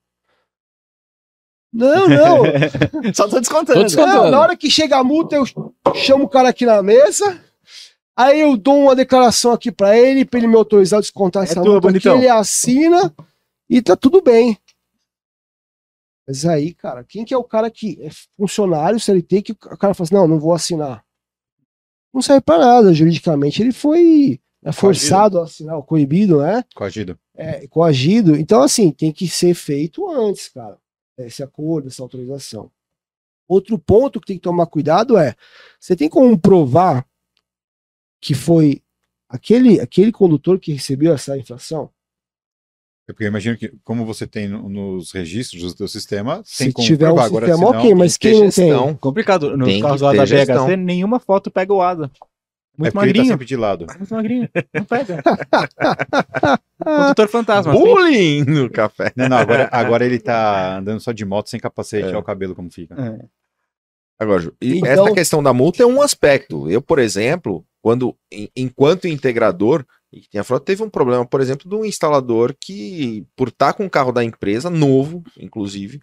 [1.75, 2.43] Não, não.
[3.13, 3.79] Só tô descontando.
[3.79, 4.23] Tô descontando.
[4.23, 5.45] Não, na hora que chega a multa, eu
[5.93, 7.43] chamo o cara aqui na mesa.
[8.15, 11.61] Aí eu dou uma declaração aqui pra ele, pra ele me autorizar a descontar essa
[11.61, 13.13] tua, multa aqui, ele assina
[13.69, 14.57] e tá tudo bem.
[16.25, 19.93] Mas aí, cara, quem que é o cara que é funcionário CLT que o cara
[19.93, 21.03] fala assim, não, não vou assinar.
[22.13, 23.61] Não serve pra nada, juridicamente.
[23.61, 26.63] Ele foi é, forçado a assinar, coibido, né?
[26.73, 27.19] Coagido.
[27.35, 28.37] é, coagido.
[28.37, 30.77] Então, assim, tem que ser feito antes, cara,
[31.23, 32.71] esse acordo, essa autorização.
[33.47, 35.35] Outro ponto que tem que tomar cuidado é:
[35.79, 37.05] você tem como provar
[38.19, 38.81] que foi
[39.29, 41.89] aquele, aquele condutor que recebeu essa infração?
[43.07, 46.73] É Porque eu imagino que, como você tem no- nos registros do teu sistema, Se
[46.73, 47.19] tiver um.
[47.19, 48.95] Agora, sistema, senão- ok, mas quem não tem?
[48.95, 49.55] Complicado.
[49.55, 50.65] Nos Tem carros lá da gestão.
[50.65, 52.11] BHC, nenhuma foto pega o ADA.
[52.77, 53.25] É Muito porque ele tá magrinho.
[53.25, 53.85] sempre de lado.
[53.97, 54.49] Muito magrinho.
[54.73, 55.23] Não pega.
[56.83, 57.73] Condutor fantasma.
[57.73, 57.81] assim.
[57.83, 59.11] Bullying no café.
[59.15, 62.09] Não, não, agora, agora ele tá andando só de moto, sem capacete, É.
[62.09, 62.95] olha o cabelo como fica.
[62.95, 63.25] É.
[64.19, 66.69] Agora, Ju, e Então- essa questão da multa é um aspecto.
[66.69, 71.25] Eu, por exemplo, quando em- enquanto integrador e que tem a frota, teve um problema,
[71.25, 75.99] por exemplo, de um instalador que, por estar com o carro da empresa, novo, inclusive,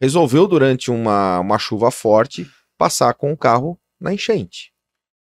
[0.00, 4.72] resolveu durante uma, uma chuva forte passar com o carro na enchente.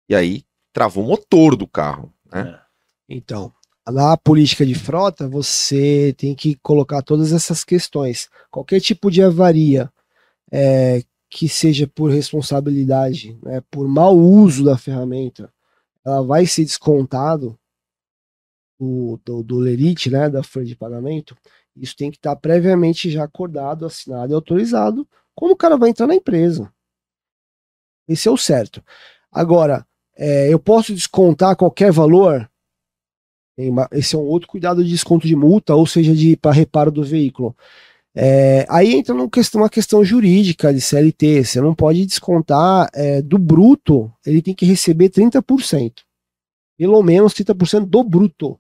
[0.10, 0.44] E aí
[0.76, 2.14] travou o motor do carro.
[2.30, 2.60] Né?
[3.08, 3.50] Então,
[3.88, 8.30] na política de frota, você tem que colocar todas essas questões.
[8.52, 9.90] Qualquer tipo de avaria
[10.52, 15.50] é, que seja por responsabilidade, né, por mau uso da ferramenta,
[16.06, 17.58] ela vai ser descontado
[18.78, 21.38] do, do, do lerite, né, da folha de pagamento.
[21.74, 26.06] Isso tem que estar previamente já acordado, assinado e autorizado quando o cara vai entrar
[26.06, 26.70] na empresa.
[28.10, 28.84] Esse é o certo.
[29.32, 32.50] Agora, é, eu posso descontar qualquer valor?
[33.58, 36.92] Uma- Esse é um outro cuidado de desconto de multa, ou seja, de para reparo
[36.92, 37.56] do veículo.
[38.18, 41.44] É, aí entra numa questão, uma questão jurídica de CLT.
[41.44, 45.94] Você não pode descontar é, do bruto, ele tem que receber 30%.
[46.78, 48.60] Pelo menos 30% do bruto.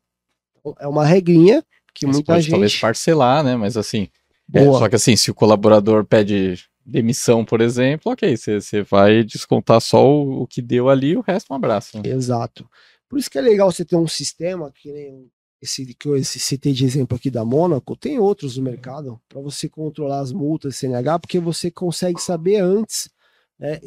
[0.79, 1.63] É uma regrinha
[1.93, 2.81] que Você muita pode talvez gente.
[2.81, 3.55] parcelar, né?
[3.55, 4.07] Mas assim.
[4.53, 9.81] é, só que assim, se o colaborador pede demissão, por exemplo, ok, você vai descontar
[9.81, 11.97] só o, o que deu ali, o resto um abraço.
[11.97, 12.09] né?
[12.09, 12.69] Exato.
[13.09, 15.29] Por isso que é legal você ter um sistema que nem
[15.61, 19.67] esse que eu citei de exemplo aqui da Mônaco, tem outros no mercado para você
[19.67, 23.09] controlar as multas CNH, porque você consegue saber antes.
[23.57, 23.79] né,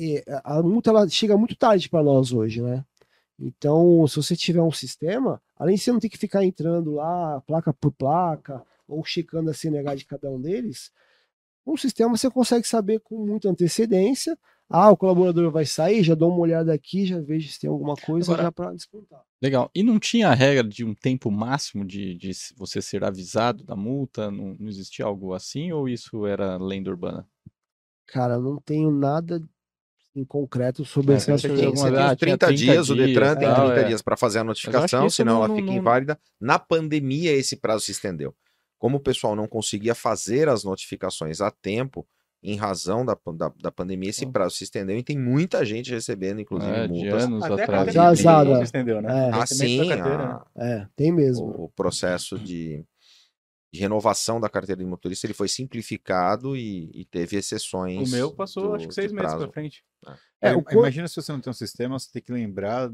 [0.45, 2.85] a multa ela chega muito tarde para nós hoje, né?
[3.39, 7.41] Então, se você tiver um sistema, além de você não ter que ficar entrando lá
[7.43, 10.91] placa por placa ou checando a CNH de cada um deles,
[11.73, 14.37] um sistema você consegue saber com muita antecedência
[14.71, 17.95] ah, o colaborador vai sair, já dou uma olhada aqui, já vejo se tem alguma
[17.95, 19.23] coisa Agora- já para descontar.
[19.41, 19.71] Legal.
[19.75, 23.65] E não tinha a regra de um tempo máximo de, de se- você ser avisado
[23.65, 24.31] da multa?
[24.31, 25.73] Não, não existia algo assim?
[25.73, 27.27] Ou isso era lenda urbana?
[28.09, 29.43] Cara, eu não tenho nada
[30.15, 32.47] em concreto sobre É, essa Você tem tem, alguma- você tem ah, os tinha 30,
[32.49, 33.85] 30 dias, o Detran dias, tem tal, 30 é.
[33.85, 36.21] dias para fazer a notificação, senão não- ela não- fica não- inválida.
[36.39, 38.35] Na pandemia, esse prazo se estendeu.
[38.79, 42.07] Como o pessoal não conseguia fazer as notificações a tempo,
[42.41, 46.41] em razão da, da, da pandemia, esse prazo se estendeu e tem muita gente recebendo,
[46.41, 47.25] inclusive, É, multas.
[47.25, 47.93] anos Até a atrás.
[47.93, 49.29] Já veículo se estendeu, né?
[49.29, 49.33] É.
[49.35, 50.41] Assim, né?
[50.57, 51.47] É, tem mesmo.
[51.47, 52.85] o, o processo de,
[53.75, 58.09] de renovação da carteira de motorista ele foi simplificado e, e teve exceções.
[58.09, 59.45] O meu passou, do- acho que seis meses prazo.
[59.45, 59.83] pra frente.
[60.41, 62.89] É, Eu- o co- Imagina se você não tem um sistema, você tem que lembrar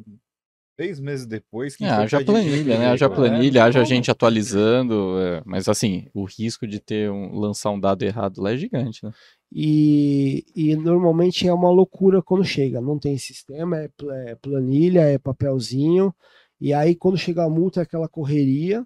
[0.76, 1.76] seis meses depois.
[1.76, 2.86] que É, haja planilha, né?
[2.86, 3.28] Haja veículo.
[3.28, 3.86] planilha, haja como?
[3.86, 5.18] gente atualizando.
[5.20, 9.04] é, Mas assim, o risco de ter um, lançar um dado errado lá é gigante,
[9.04, 9.12] né?
[9.52, 12.80] E, e normalmente é uma loucura quando chega.
[12.80, 13.88] Não tem sistema, é,
[14.26, 16.12] é planilha, é papelzinho.
[16.60, 18.84] E aí, quando chega a multa, é aquela correria.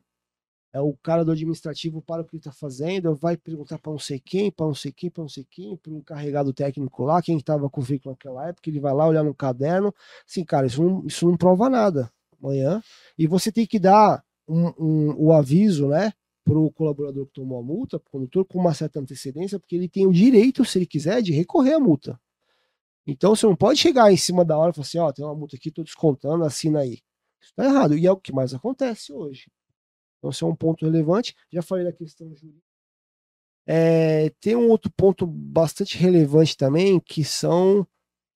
[0.78, 3.98] É o cara do administrativo para o que ele está fazendo, vai perguntar para não
[3.98, 7.20] sei quem, para não sei quem, para não sei quem, para um encarregado técnico lá,
[7.22, 9.94] quem estava com o veículo naquela época, ele vai lá olhar no caderno.
[10.28, 12.10] Assim, cara, isso não, isso não prova nada
[12.42, 12.82] amanhã.
[13.18, 16.12] E você tem que dar um, um- o aviso, né?
[16.44, 19.76] para o colaborador que tomou a multa, para o condutor, com uma certa antecedência, porque
[19.76, 22.18] ele tem o direito, se ele quiser, de recorrer à multa.
[23.06, 25.34] Então você não pode chegar em cima da hora e falar assim, ó, tem uma
[25.34, 27.00] multa aqui, tô descontando, assina aí.
[27.40, 27.96] Isso tá errado.
[27.96, 29.50] E é o que mais acontece hoje.
[30.18, 31.34] Então, esse é um ponto relevante.
[31.50, 32.66] Já falei da questão jurídica.
[33.66, 37.86] É, tem um outro ponto bastante relevante também, que são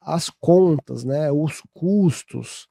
[0.01, 1.33] as contas, né?
[1.33, 2.69] Os custos.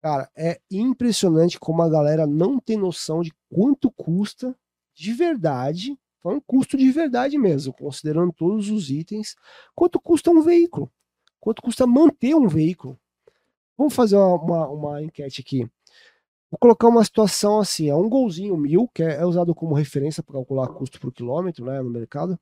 [0.00, 4.56] Cara, é impressionante como a galera não tem noção de quanto custa
[4.94, 9.36] de verdade, falando custo de verdade mesmo, considerando todos os itens,
[9.74, 10.90] quanto custa um veículo,
[11.38, 12.98] quanto custa manter um veículo.
[13.76, 15.70] Vamos fazer uma, uma, uma enquete aqui.
[16.52, 20.22] Vou colocar uma situação assim, é um golzinho mil, que é, é usado como referência
[20.22, 22.38] para calcular custo por quilômetro né, no mercado.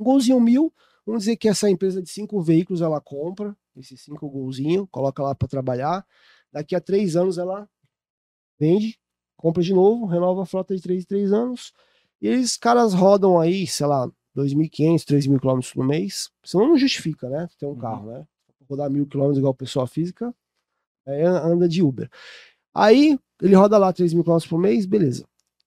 [0.00, 0.72] Um golzinho mil,
[1.04, 5.34] vamos dizer que essa empresa de cinco veículos ela compra esses cinco golzinhos, coloca lá
[5.34, 6.06] para trabalhar.
[6.50, 7.68] Daqui a três anos ela
[8.58, 8.98] vende,
[9.36, 11.74] compra de novo, renova a frota de três em três anos.
[12.22, 16.30] E eles caras rodam aí, sei lá, 2.500, 3.000 quilômetros no mês.
[16.42, 17.46] Senão não justifica, né?
[17.58, 17.76] Ter um Uhum.
[17.78, 18.26] carro, né?
[18.66, 20.34] Rodar mil quilômetros igual pessoa física,
[21.06, 22.08] aí anda de Uber.
[22.74, 25.24] Aí ele roda lá 3 mil quilômetros por mês, beleza.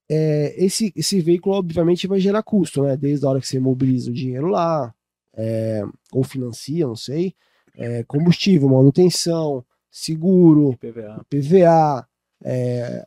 [0.10, 2.97] É, esse, esse veículo, obviamente, vai gerar custo, né?
[2.97, 4.93] Desde a hora que você mobiliza o dinheiro lá,
[5.36, 7.36] é, ou financia, não sei,
[7.75, 11.25] é, combustível, manutenção, seguro, PVA.
[11.29, 12.08] PVA,
[12.43, 13.05] é,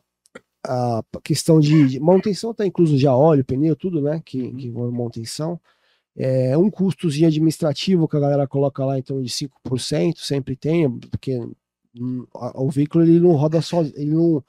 [0.65, 4.21] a questão de, de manutenção está incluso já óleo, pneu, tudo, né?
[4.23, 5.59] Que, que vão em manutenção.
[6.15, 11.39] É, um custozinho administrativo que a galera coloca lá torno de 5%, sempre tem, porque
[11.95, 14.43] o veículo ele não roda sozinho, ele não,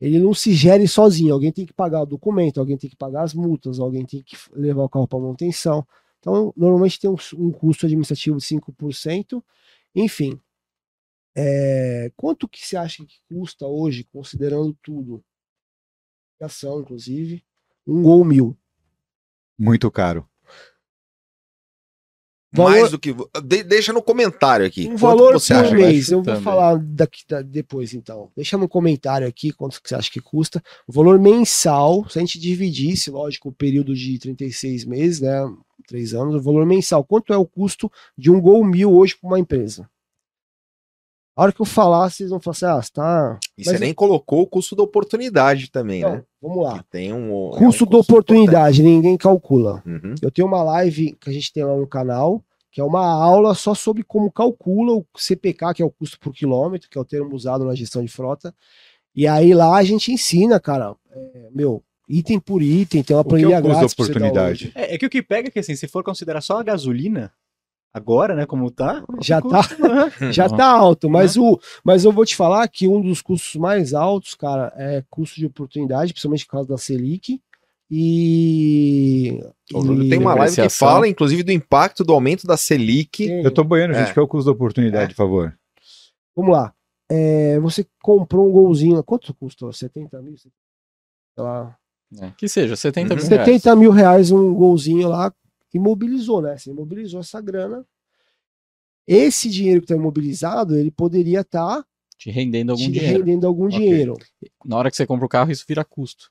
[0.00, 1.34] ele não se gere sozinho.
[1.34, 4.36] Alguém tem que pagar o documento, alguém tem que pagar as multas, alguém tem que
[4.52, 5.86] levar o carro para manutenção.
[6.18, 9.42] Então, normalmente tem um, um custo administrativo de 5%.
[9.94, 10.40] Enfim,
[11.34, 15.24] é, quanto que você acha que custa hoje, considerando tudo?
[16.40, 17.44] Ação, inclusive,
[17.86, 18.56] um gol mil.
[19.58, 20.29] Muito caro.
[22.52, 23.14] Valor- Mais do que.
[23.44, 24.88] de- deixa no comentário aqui.
[24.88, 25.74] Um valor você por acha?
[25.74, 26.10] mês.
[26.10, 28.28] Eu vou falar daqui da- depois, então.
[28.36, 30.60] Deixa no comentário aqui quanto que você acha que custa.
[30.86, 35.48] O valor mensal, se a gente dividisse, lógico, o período de 36 meses, né?
[35.86, 37.04] Três anos, o valor mensal.
[37.04, 39.88] Quanto é o custo de um gol mil hoje para uma empresa?
[41.40, 43.40] A hora que eu falar, vocês vão falar assim, ah, você tá.
[43.56, 46.22] E Mas você eu- nem colocou o custo da oportunidade também, Não, né?
[46.40, 46.78] vamos lá.
[46.78, 47.16] Que tem um.
[47.16, 49.82] é um Custo da custo oportunidade, ninguém calcula.
[49.86, 50.14] Uhum.
[50.20, 53.54] Eu tenho uma live que a gente tem lá no canal, que é uma aula
[53.54, 57.06] só sobre como calcula o CPK, que é o custo por quilômetro, que é o
[57.06, 58.54] termo usado na gestão de frota.
[59.16, 63.24] E aí lá a gente ensina, cara, é, meu, item por item, tem uma O
[63.24, 64.72] que é planilha o custo da oportunidade?
[64.74, 67.32] É, é que o que pega é que, assim, se for considerar só a gasolina,
[67.92, 69.04] agora, né, como tá...
[69.20, 69.62] Já tá.
[69.78, 70.12] né?
[70.32, 73.92] Já tá alto, mas, o, mas eu vou te falar que um dos custos mais
[73.94, 77.40] altos, cara, é custo de oportunidade, principalmente por causa da Selic.
[77.92, 79.40] E.
[79.70, 83.26] E- tem uma live que fala, inclusive, do impacto do aumento da Selic.
[83.26, 83.42] Tem.
[83.42, 84.12] Eu tô boiando, gente, É.
[84.12, 85.58] que é o custo da oportunidade, por favor.
[86.36, 86.72] Vamos lá.
[87.10, 89.02] É, você comprou um golzinho.
[89.02, 89.72] Quanto custou?
[89.72, 90.36] 70 mil?
[90.38, 90.50] Sei
[91.38, 91.76] lá.
[92.20, 93.28] É, Que seja, 70 mil Uhum.
[93.30, 93.46] reais.
[93.46, 95.32] 70 mil reais um golzinho lá.
[95.72, 96.56] Imobilizou, né?
[96.56, 97.86] Você imobilizou essa grana.
[99.06, 101.84] Esse dinheiro que está imobilizado, ele poderia estar
[102.16, 103.18] Te rendendo algum te dinheiro.
[103.18, 103.78] rendendo algum Ok.
[103.78, 104.14] dinheiro.
[104.64, 106.30] Na hora que você compra o carro, isso vira custo.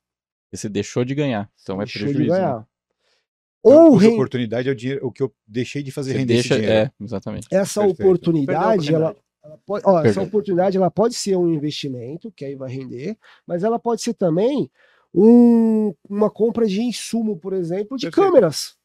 [0.52, 1.52] Você deixou de ganhar.
[1.62, 2.32] Então é Deixou de prejuízo.
[2.34, 2.40] né?
[2.40, 2.68] ganhar.
[3.62, 5.92] Então, o Ou custo da ren- oportunidade é o, dinheiro, o que eu deixei de
[5.92, 6.92] fazer Você render deixa, esse dinheiro.
[7.00, 7.48] é, exatamente.
[7.52, 8.02] essa Perfeito.
[8.04, 12.72] Oportunidade, ela, ela pode, ó, essa oportunidade ela pode ser um investimento, que aí vai
[12.72, 14.72] render, mas ela pode ser também
[15.14, 18.28] um- uma compra de insumo, por exemplo, de Perfeito.
[18.32, 18.78] câmeras.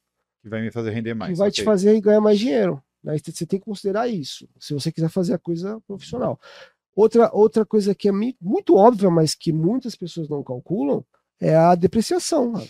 [0.44, 1.32] Que vai me fazer render mais.
[1.32, 1.64] que vai te ok.
[1.64, 2.82] fazer ganhar mais dinheiro.
[3.02, 3.16] Né?
[3.18, 6.38] Você tem que considerar isso, se você quiser fazer a coisa profissional.
[6.94, 11.02] Outra, outra coisa que é muito óbvia, mas que muitas pessoas não calculam,
[11.40, 12.52] é a depreciação.
[12.52, 12.68] mano.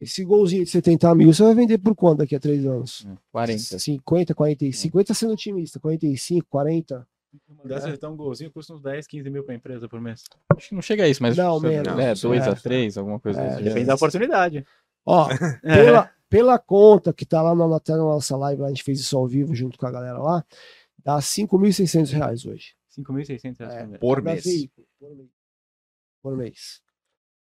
[0.00, 3.06] Esse golzinho de 70 mil, você vai vender por quanto daqui a três anos?
[3.30, 3.78] 40.
[3.78, 7.06] 50, 45, 50 sendo otimista, 45, 40.
[7.48, 10.22] Uma dessas então um golzinho custa uns 10, 15 mil pra empresa por mês.
[10.56, 11.36] Acho que não chega a isso, mas.
[11.36, 12.20] Não, é, menos.
[12.20, 12.50] 2 É.
[12.50, 13.86] a 3, alguma coisa É, desse Depende gênero.
[13.88, 14.66] da oportunidade.
[15.06, 15.28] Ó,
[15.62, 15.84] É.
[15.84, 19.16] pela, pela conta que tá lá na, da nossa live, lá, a gente fez isso
[19.16, 20.44] ao vivo junto com a galera lá,
[20.98, 22.74] dá 5.600 reais hoje.
[22.90, 23.98] 5.600 reais É.
[23.98, 24.42] por mês.
[24.44, 25.28] Veículo, por mês.
[26.20, 26.82] Por mês.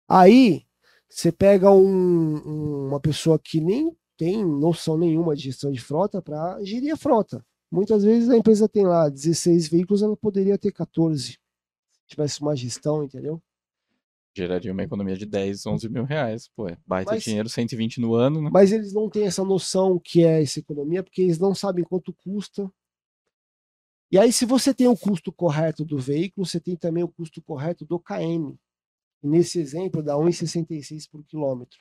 [0.08, 0.64] Aí,
[1.08, 6.22] você pega um- um- uma pessoa que nem tem noção nenhuma de gestão de frota
[6.22, 7.44] para gerir a frota.
[7.68, 11.32] Muitas vezes a empresa tem lá 16 veículos, ela poderia ter 14.
[11.32, 13.42] Se tivesse uma gestão, entendeu?
[14.36, 16.48] Geraria uma economia de 10, 11 mil reais.
[16.54, 18.50] Pô, é baita Mas- dinheiro, 120 no ano, né?
[18.52, 22.12] Mas eles não têm essa noção que é essa economia, porque eles não sabem quanto
[22.12, 22.70] custa.
[24.12, 27.40] E aí, se você tem o custo correto do veículo, você tem também o custo
[27.40, 28.54] correto do KM.
[29.22, 31.78] E nesse exemplo, dá 1,66 por quilômetro.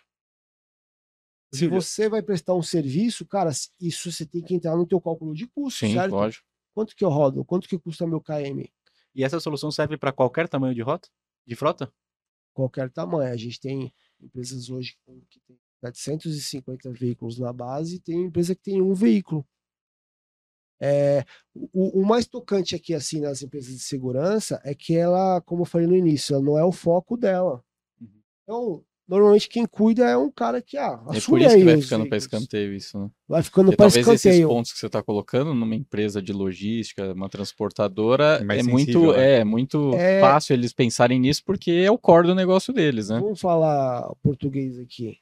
[1.54, 5.34] Se você vai prestar um serviço, cara, isso você tem que entrar no teu cálculo
[5.34, 6.12] de custo, Sim, certo?
[6.14, 6.46] lógico.
[6.74, 7.44] Quanto que eu rodo?
[7.46, 8.70] Quanto que custa meu KM?
[9.14, 11.08] E essa solução serve para qualquer tamanho de rota?
[11.46, 11.92] De frota?
[12.56, 13.32] Qualquer tamanho.
[13.32, 14.98] A gente tem empresas hoje
[15.30, 19.46] que tem 750 veículos na base, e tem empresa que tem um veículo.
[20.80, 25.62] É, o, o mais tocante aqui, assim, nas empresas de segurança é que ela, como
[25.62, 27.64] eu falei no início, ela não é o foco dela.
[28.44, 31.64] Então, normalmente quem cuida é um cara que, ah, É por assume isso que aí
[31.64, 33.10] vai ficando para escanteio isso, né?
[33.28, 34.48] Vai ficando para talvez esses escanteio.
[34.48, 39.02] pontos que você está colocando numa empresa de logística, uma transportadora, É mais é sensível,
[39.02, 39.40] muito, né?
[39.40, 43.20] é muito É- fácil eles pensarem nisso porque é o core do negócio deles, né?
[43.20, 45.18] Vamos falar português aqui.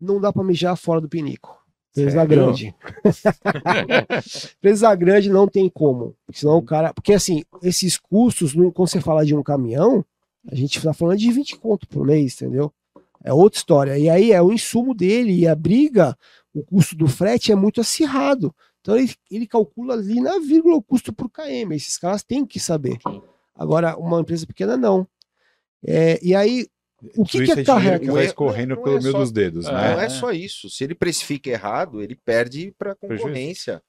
[0.00, 1.56] Não dá para mijar fora do pinico.
[1.96, 2.74] Empresa grande.
[4.58, 6.14] Empresa grande não tem como.
[6.32, 6.92] Senão o cara.
[6.94, 10.04] Porque assim, esses custos, quando você fala de um caminhão,
[10.46, 12.72] a gente tá falando de 20 conto por mês, entendeu?
[13.28, 13.98] É outra história.
[13.98, 16.16] E aí é o insumo dele e a briga,
[16.54, 18.54] o custo do frete é muito acirrado.
[18.80, 21.74] Então ele, ele calcula ali na vírgula o custo por KM.
[21.74, 22.96] Esses caras têm que saber.
[23.54, 25.06] Agora, uma empresa pequena, não.
[25.86, 26.66] É, e aí,
[27.16, 27.98] o que, que isso é é carrega?
[28.00, 29.72] que Não vai é- escorrendo não é pelo meio só- dos dedos, É.
[29.72, 30.04] Não né?
[30.04, 30.70] é só isso.
[30.70, 33.80] Se ele precifica errado, ele perde para Prejuízo.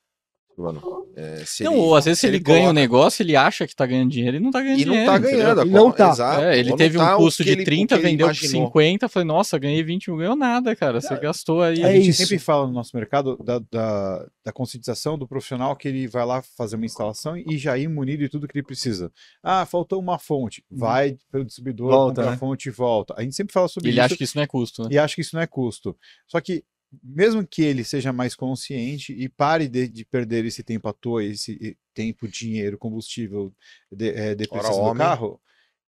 [0.61, 3.35] Mano, é, se Não, ele- ou às vezes se ele, ganha o coloca- negócio, ele
[3.35, 5.11] acha que tá ganhando dinheiro e não tá ganhando e não dinheiro.
[5.13, 5.61] tá ganhando.
[5.61, 6.09] a E não tá.
[6.09, 6.41] Exato.
[6.43, 8.65] É, ele teve tá um custo de ele- o 30, que ele vendeu por imaginou.
[8.67, 10.99] 50, falei, nossa, ganhei 20, não ganhou nada, cara.
[10.99, 11.81] Você gastou aí.
[11.81, 12.21] É a gente isso.
[12.21, 16.41] sempre fala no nosso mercado da, da, da conscientização do profissional que ele vai lá
[16.57, 19.11] fazer uma instalação e já ir munido de tudo que ele precisa.
[19.41, 20.63] Ah, faltou uma fonte.
[20.69, 22.35] Vai pelo distribuidor, Volta, compra né?
[22.35, 23.13] a fonte e volta.
[23.17, 24.89] A gente sempre fala sobre Ele isso acha que isso não é custo, né?
[24.91, 25.95] e acha que isso não é custo.
[26.27, 26.63] Só que,
[27.03, 31.23] mesmo que ele seja mais consciente e pare de, de perder esse tempo à toa,
[31.23, 33.53] esse tempo, dinheiro, combustível,
[33.91, 35.41] de, depreciação do carro,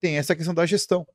[0.00, 1.06] tem essa questão da gestão.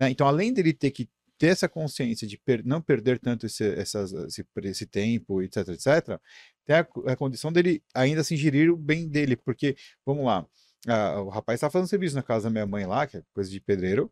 [0.00, 0.10] né?
[0.10, 4.12] Então, além dele ter que ter essa consciência de per- não perder tanto esse, essas-
[4.12, 6.18] esse, esse tempo, etc, etc,
[6.64, 10.46] tem a, a condição dele ainda assim gerir o bem dele, porque, vamos lá,
[10.88, 13.50] ah, o rapaz estava fazendo serviço na casa da minha mãe lá, que é coisa
[13.50, 14.10] de pedreiro,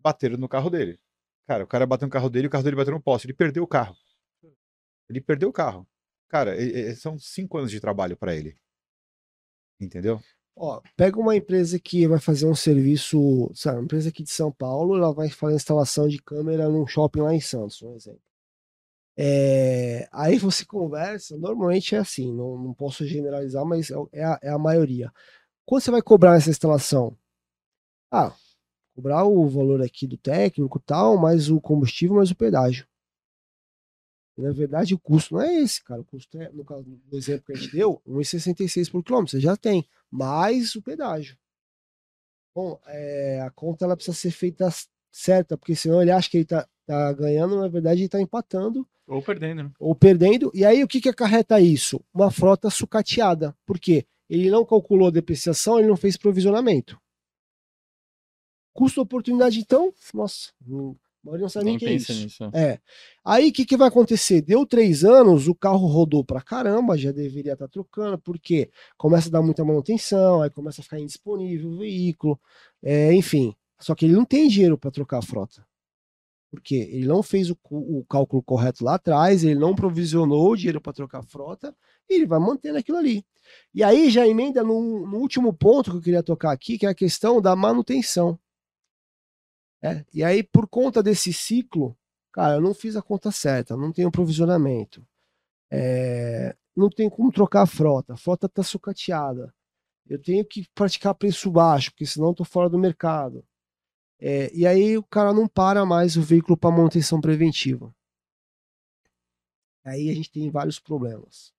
[0.00, 0.98] bateram no carro dele.
[1.46, 3.26] Cara, o cara bateu no carro dele o carro dele bateu no poste.
[3.26, 3.96] Ele perdeu o carro.
[5.08, 5.86] Ele perdeu o carro.
[6.28, 6.54] Cara,
[6.96, 8.56] são cinco anos de trabalho para ele.
[9.80, 10.20] Entendeu?
[10.58, 14.50] Ó, pega uma empresa que vai fazer um serviço, sabe, uma empresa aqui de São
[14.50, 18.22] Paulo, ela vai fazer instalação de câmera num shopping lá em Santos, um exemplo.
[19.18, 24.38] É, aí você conversa, normalmente é assim, não, não posso generalizar, mas é, é a,
[24.42, 25.12] é a maioria.
[25.66, 27.16] Quando você vai cobrar essa instalação?
[28.10, 28.34] Ah,
[28.94, 32.86] cobrar o valor aqui do técnico tal, mais o combustível, mais o pedágio.
[34.36, 36.00] E, na verdade, o custo não é esse, cara.
[36.00, 39.40] O custo é, no caso do exemplo que a gente deu, 1,66 por quilômetro, você
[39.40, 41.36] já tem mais o pedágio.
[42.54, 44.68] Bom, é, a conta ela precisa ser feita
[45.10, 48.86] certa, porque senão ele acha que ele tá, tá ganhando, na verdade ele tá empatando
[49.06, 49.72] Ou perdendo, né?
[49.78, 50.50] ou perdendo.
[50.54, 52.02] E aí o que que acarreta isso?
[52.12, 53.56] Uma frota sucateada.
[53.64, 54.06] Por quê?
[54.28, 57.00] Ele não calculou a depreciação, ele não fez provisionamento.
[58.74, 60.52] Custo oportunidade, então, nossa,
[61.26, 62.12] maioria não sabe nem o que é isso.
[62.12, 62.44] nisso.
[62.52, 62.78] É.
[63.24, 64.40] Aí o que, que vai acontecer?
[64.40, 69.32] Deu três anos, o carro rodou pra caramba, já deveria estar trocando, porque começa a
[69.32, 72.38] dar muita manutenção, aí começa a ficar indisponível o veículo,
[72.82, 73.54] é, enfim.
[73.78, 75.66] Só que ele não tem dinheiro para trocar a frota.
[76.50, 80.80] Porque ele não fez o, o cálculo correto lá atrás, ele não provisionou o dinheiro
[80.80, 81.74] para trocar a frota,
[82.08, 83.24] e ele vai mantendo aquilo ali.
[83.74, 86.88] E aí já emenda no, no último ponto que eu queria tocar aqui, que é
[86.88, 88.38] a questão da manutenção.
[89.82, 91.96] É, E aí, por conta desse ciclo,
[92.32, 95.06] cara, eu não fiz a conta certa, não tenho provisionamento.
[95.70, 99.54] É, não tem como trocar a frota, a frota está sucateada.
[100.08, 103.44] Eu tenho que praticar preço baixo, porque senão tô fora do mercado.
[104.18, 107.94] É, e aí o cara não para mais o veículo para manutenção preventiva.
[109.84, 111.52] Aí a gente tem vários problemas.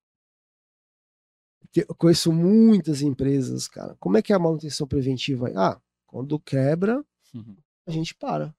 [1.74, 3.94] Eu conheço muitas empresas, cara.
[4.00, 5.50] Como é que é a manutenção preventiva?
[5.54, 7.04] Ah, quando quebra,
[7.34, 7.56] Uhum.
[7.88, 8.54] A gente para.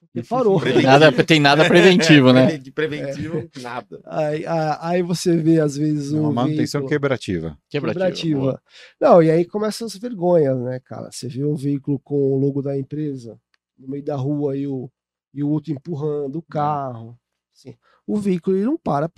[0.00, 0.60] Porque parou.
[0.60, 2.56] Tem nada, tem nada preventivo, né?
[2.58, 4.00] De preventivo, nada.
[4.06, 4.44] Aí,
[4.80, 7.58] aí você vê, às vezes, É um uma manutenção veículo quebrativa.
[7.68, 8.00] Quebrativa.
[8.00, 8.62] quebrativa.
[9.00, 11.12] Não, e aí começam as vergonhas, né, cara?
[11.12, 13.38] Você vê um veículo com o logo da empresa
[13.78, 14.90] no meio da rua e o,
[15.32, 17.16] e o outro empurrando o carro.
[17.54, 17.76] Assim,
[18.06, 19.08] o veículo ele não para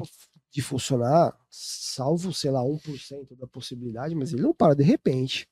[0.51, 5.49] de funcionar, salvo, sei lá, 1% da possibilidade, mas ele não para de repente.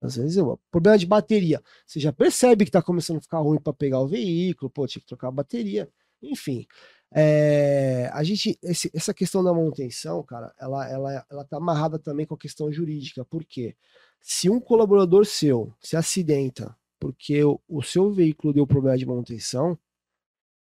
[0.00, 1.62] Às vezes, eu, problema de bateria.
[1.86, 5.00] Você já percebe que tá começando a ficar ruim para pegar o veículo, pô, tinha
[5.00, 5.88] que trocar a bateria.
[6.22, 6.66] Enfim,
[7.12, 12.26] é, a gente, esse- essa questão da manutenção, cara, ela, ela, ela tá amarrada também
[12.26, 13.24] com a questão jurídica.
[13.24, 13.74] Por quê?
[14.20, 19.78] Se um colaborador seu se acidenta porque o, o seu veículo deu problema de manutenção,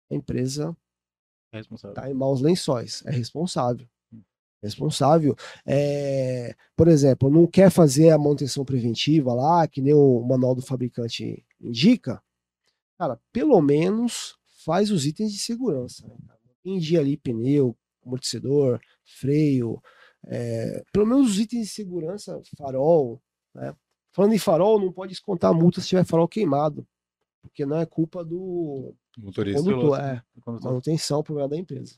[0.10, 0.76] a empresa
[1.52, 1.96] Responsável.
[1.96, 3.88] tá em maus lençóis, é responsável.
[4.62, 5.36] Responsável.
[5.66, 10.62] É, por exemplo, não quer fazer a manutenção preventiva lá, que nem o manual do
[10.62, 12.22] fabricante indica.
[12.98, 16.06] cara, pelo menos faz os itens de segurança.
[16.08, 16.36] Né?
[16.66, 19.82] Em dia ali, pneu, amortecedor, freio,
[20.26, 23.22] é, pelo menos os itens de segurança, farol.
[23.56, 23.74] Né?
[24.12, 26.86] Falando em farol, não pode descontar a multa se tiver farol queimado,
[27.42, 29.62] porque não é culpa do Motorista.
[29.62, 31.96] condutor, é manutenção, problema da empresa.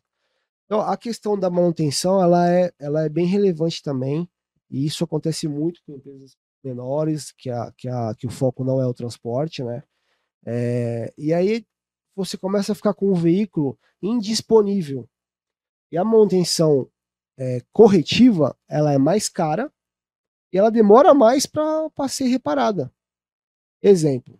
[0.71, 4.25] Então, a questão da manutenção, ela é, ela é bem relevante também,
[4.69, 8.81] e isso acontece muito com empresas menores, que, a, que, a, que o foco não
[8.81, 9.83] é o transporte, né?
[10.45, 11.67] É, e aí
[12.15, 15.09] você começa a ficar com o veículo indisponível.
[15.91, 16.89] E a manutenção
[17.37, 19.69] é, corretiva, ela é mais cara
[20.53, 22.89] e ela demora mais para ser reparada.
[23.83, 24.39] Exemplo,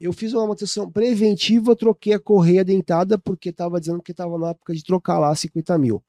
[0.00, 4.50] eu fiz uma manutenção preventiva, troquei a correia dentada porque estava dizendo que estava na
[4.50, 6.02] época de trocar lá 50 mil.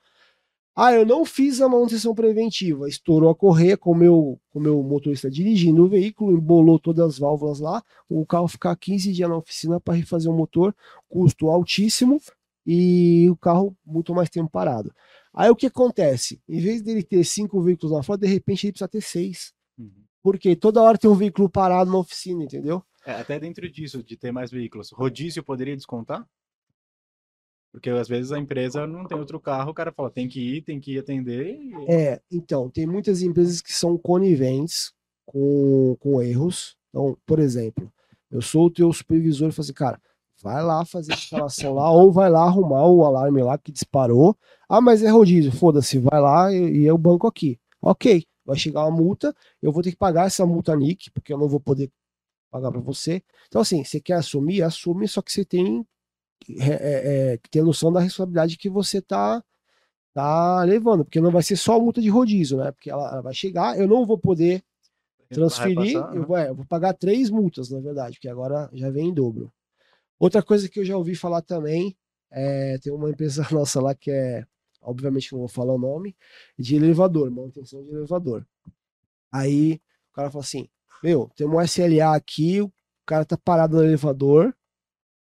[0.76, 4.82] Ah, eu não fiz a manutenção preventiva, estourou a correia com o meu, com meu
[4.82, 9.36] motorista dirigindo o veículo, embolou todas as válvulas lá, o carro ficar 15 dias na
[9.36, 10.74] oficina para refazer o motor,
[11.10, 12.22] custo altíssimo
[12.66, 14.94] e o carro muito mais tempo parado.
[15.34, 16.42] Aí o que acontece?
[16.48, 19.54] Em vez dele ter cinco veículos na frota, de repente ele precisa ter seis.
[19.78, 19.92] Uhum.
[20.24, 22.84] Porque toda hora tem um veículo parado na oficina, entendeu?
[23.10, 26.24] É, até dentro disso, de ter mais veículos, rodízio poderia descontar?
[27.72, 30.62] Porque às vezes a empresa não tem outro carro, o cara fala, tem que ir,
[30.62, 31.56] tem que ir atender.
[31.56, 31.92] E...
[31.92, 34.94] É, então, tem muitas empresas que são coniventes
[35.26, 36.78] com, com erros.
[36.90, 37.92] Então, por exemplo,
[38.30, 40.00] eu sou o teu supervisor e falo assim, cara,
[40.44, 44.38] vai lá fazer a instalação lá, ou vai lá arrumar o alarme lá que disparou.
[44.68, 47.60] Ah, mas é rodízio, foda-se, vai lá e, e é o banco aqui.
[47.82, 51.38] Ok, vai chegar uma multa, eu vou ter que pagar essa multa NIC, porque eu
[51.40, 51.90] não vou poder
[52.50, 53.24] pagar para você.
[53.48, 55.86] Então, assim, você quer assumir, assume, só que você tem
[56.60, 59.44] é, é, que ter noção da responsabilidade que você tá,
[60.14, 62.72] tá levando, porque não vai ser só multa de rodízio, né?
[62.72, 64.64] Porque ela, ela vai chegar, eu não vou poder
[65.30, 68.90] transferir, Repassar, eu, vou, é, eu vou pagar três multas, na verdade, porque agora já
[68.90, 69.52] vem em dobro.
[70.18, 71.96] Outra coisa que eu já ouvi falar também,
[72.32, 74.46] é, tem uma empresa nossa lá que é,
[74.82, 76.16] obviamente não vou falar o nome,
[76.58, 78.46] de elevador, manutenção de elevador.
[79.32, 79.80] Aí
[80.12, 80.68] o cara fala assim,
[81.04, 82.72] meu, tem um SLA aqui, o
[83.06, 84.54] cara tá parado no elevador,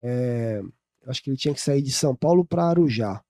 [0.04, 0.62] é,
[1.08, 3.22] acho que ele tinha que sair de São Paulo para Arujá.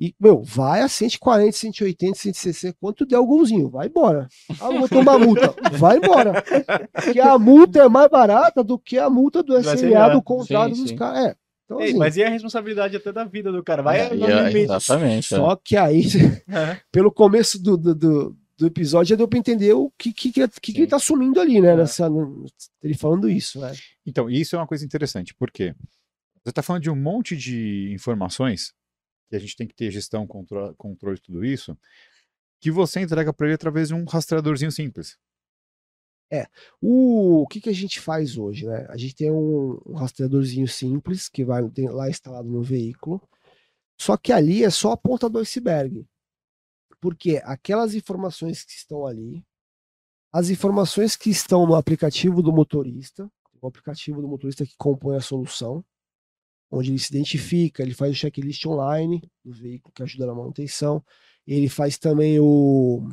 [0.00, 4.26] E, meu, vai a 140, 180, 160, quanto der o golzinho, vai embora.
[4.60, 6.42] Ah, vou tomar multa, vai embora.
[6.92, 10.74] Porque a multa é mais barata do que a multa do SLA, SLA, do contrato
[10.74, 11.26] sim, dos caras.
[11.26, 11.36] É.
[11.66, 13.80] Então, Ei, assim, mas e a responsabilidade até da vida do cara?
[13.82, 14.58] Vai É, no é- limite.
[14.58, 15.34] exatamente.
[15.34, 15.36] é.
[15.36, 16.02] só que aí,
[16.48, 16.80] É.
[16.90, 20.48] pelo começo do, do, do, do episódio, já deu pra entender o que, que, que,
[20.48, 21.72] que, ele tá assumindo ali, né?
[21.72, 21.76] É.
[21.76, 22.46] Nessa, no-
[22.82, 23.72] ele falando isso, né?
[24.06, 25.74] Então, isso é uma coisa interessante, porque
[26.42, 28.72] você está falando de um monte de informações
[29.28, 31.76] que a gente tem que ter gestão, contro- controle de tudo isso,
[32.60, 35.18] que você entrega para ele através de um rastreadorzinho simples.
[36.80, 38.86] O, o que, que a gente faz hoje, né?
[38.88, 43.20] A gente tem um, um rastreadorzinho simples que vai tem lá instalado no veículo,
[44.00, 46.06] só que ali é só a ponta do iceberg.
[47.02, 49.44] Porque aquelas informações que estão ali,
[50.32, 53.28] as informações que estão no aplicativo do motorista,
[53.60, 55.84] o aplicativo do motorista que compõe a solução,
[56.70, 61.04] onde ele se identifica, ele faz o checklist online do veículo que ajuda na manutenção,
[61.44, 63.08] ele faz também o,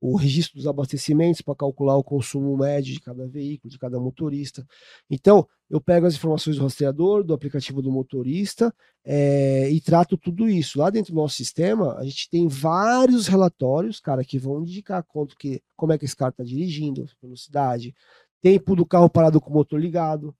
[0.00, 4.66] o registro dos abastecimentos para calcular o consumo médio de cada veículo, de cada motorista.
[5.10, 8.74] Então, eu pego as informações do rastreador, do aplicativo do motorista
[9.04, 10.78] eh, e trato tudo isso.
[10.78, 15.36] Lá dentro do nosso sistema, a gente tem vários relatórios, cara, que vão indicar quanto
[15.36, 17.94] que, como é que esse carro está dirigindo, velocidade,
[18.40, 20.34] tempo do carro parado com o motor ligado.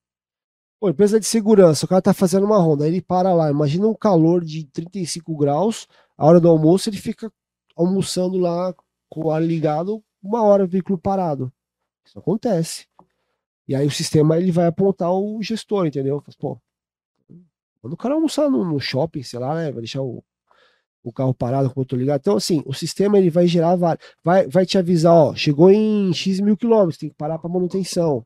[0.81, 3.95] Pô, empresa de segurança, o cara tá fazendo uma ronda, ele para lá, imagina um
[3.95, 5.87] calor de 35 graus,
[6.17, 7.31] a hora do almoço ele fica
[7.77, 8.75] almoçando lá
[9.11, 11.53] com o ar ligado, uma hora o veículo parado.
[12.05, 12.87] Isso acontece.
[13.69, 16.21] E aí o sistema ele vai apontar o gestor, entendeu?
[16.21, 16.61] Fala, Pô,
[17.81, 19.73] quando o cara almoçar no, no shopping, sei lá, né?
[19.73, 20.25] Vai deixar o,
[21.03, 22.21] o carro parado com o motor ligado.
[22.21, 23.77] Então, assim, o sistema ele vai gerar.
[23.77, 28.25] Vai, vai te avisar, ó, chegou em X mil quilômetros, tem que parar para manutenção.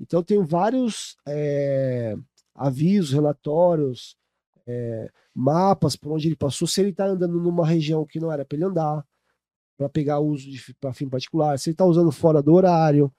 [0.00, 2.16] Então tem vários eh,
[2.54, 4.16] avisos, relatórios,
[4.66, 8.44] eh, mapas por onde ele passou, se ele está andando numa região que não era
[8.44, 9.04] para ele andar,
[9.80, 10.46] para pegar uso
[10.78, 13.10] para fim particular, se ele está usando fora do horário.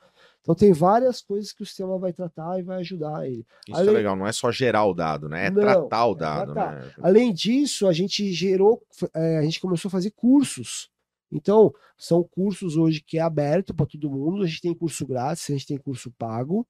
[0.41, 3.43] Então tem várias coisas que o sistema vai tratar e vai ajudar ele.
[3.67, 5.47] Isso Além- é legal, não é só gerar o dado, né?
[5.47, 6.75] É Não, tratar o é dado, tratar.
[6.75, 6.91] né?
[7.01, 8.79] Além disso, a gente gerou,
[9.15, 10.87] eh, a gente começou a fazer cursos.
[11.31, 14.43] Então, são cursos hoje que é aberto para todo mundo.
[14.43, 16.67] A gente tem curso grátis, a gente tem curso pago.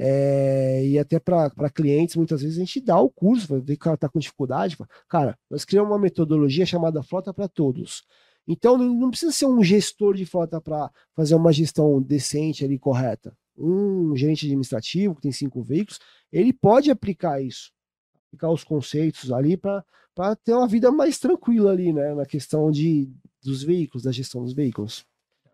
[0.00, 3.78] eh, e até para clientes, muitas vezes a gente dá o curso, ver que o
[3.78, 4.76] cara está com dificuldade.
[4.76, 8.04] fala, Cara, nós criamos uma metodologia chamada Frota para Todos.
[8.50, 13.36] Então, não precisa ser um gestor de frota para fazer uma gestão decente ali, correta.
[13.54, 16.00] um gerente administrativo que tem cinco veículos,
[16.32, 17.70] ele pode aplicar isso,
[18.28, 19.84] aplicar os conceitos ali para
[20.42, 22.14] ter uma vida mais tranquila ali, né?
[22.14, 23.12] Na questão de,
[23.44, 25.04] dos veículos, da gestão dos veículos.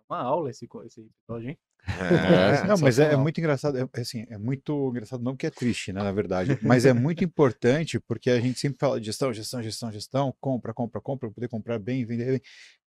[0.08, 1.58] Uma aula esse, episódio, hein?
[1.86, 5.50] É, Não, mas é, é muito engraçado, é, assim, é muito engraçado, não que é
[5.50, 9.32] triste, né, na verdade, mas é muito importante porque a gente sempre fala de gestão,
[9.32, 12.40] gestão, gestão, gestão, compra, compra, compra, poder comprar bem, vender bem.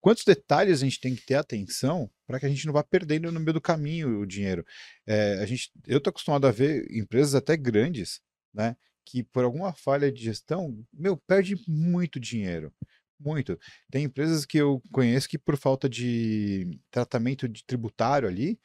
[0.06, 3.32] Quantos detalhes a gente tem que ter atenção para que a gente não vá perdendo
[3.32, 4.64] no meio do caminho o dinheiro?
[5.04, 8.22] É, a gente, eu estou acostumado a ver empresas até grandes,
[8.54, 12.72] né, que por alguma falha de gestão, meu, perde muito dinheiro.
[13.20, 13.60] Muito.
[13.90, 18.60] Tem empresas que eu conheço que, por falta de tratamento de tributário ali,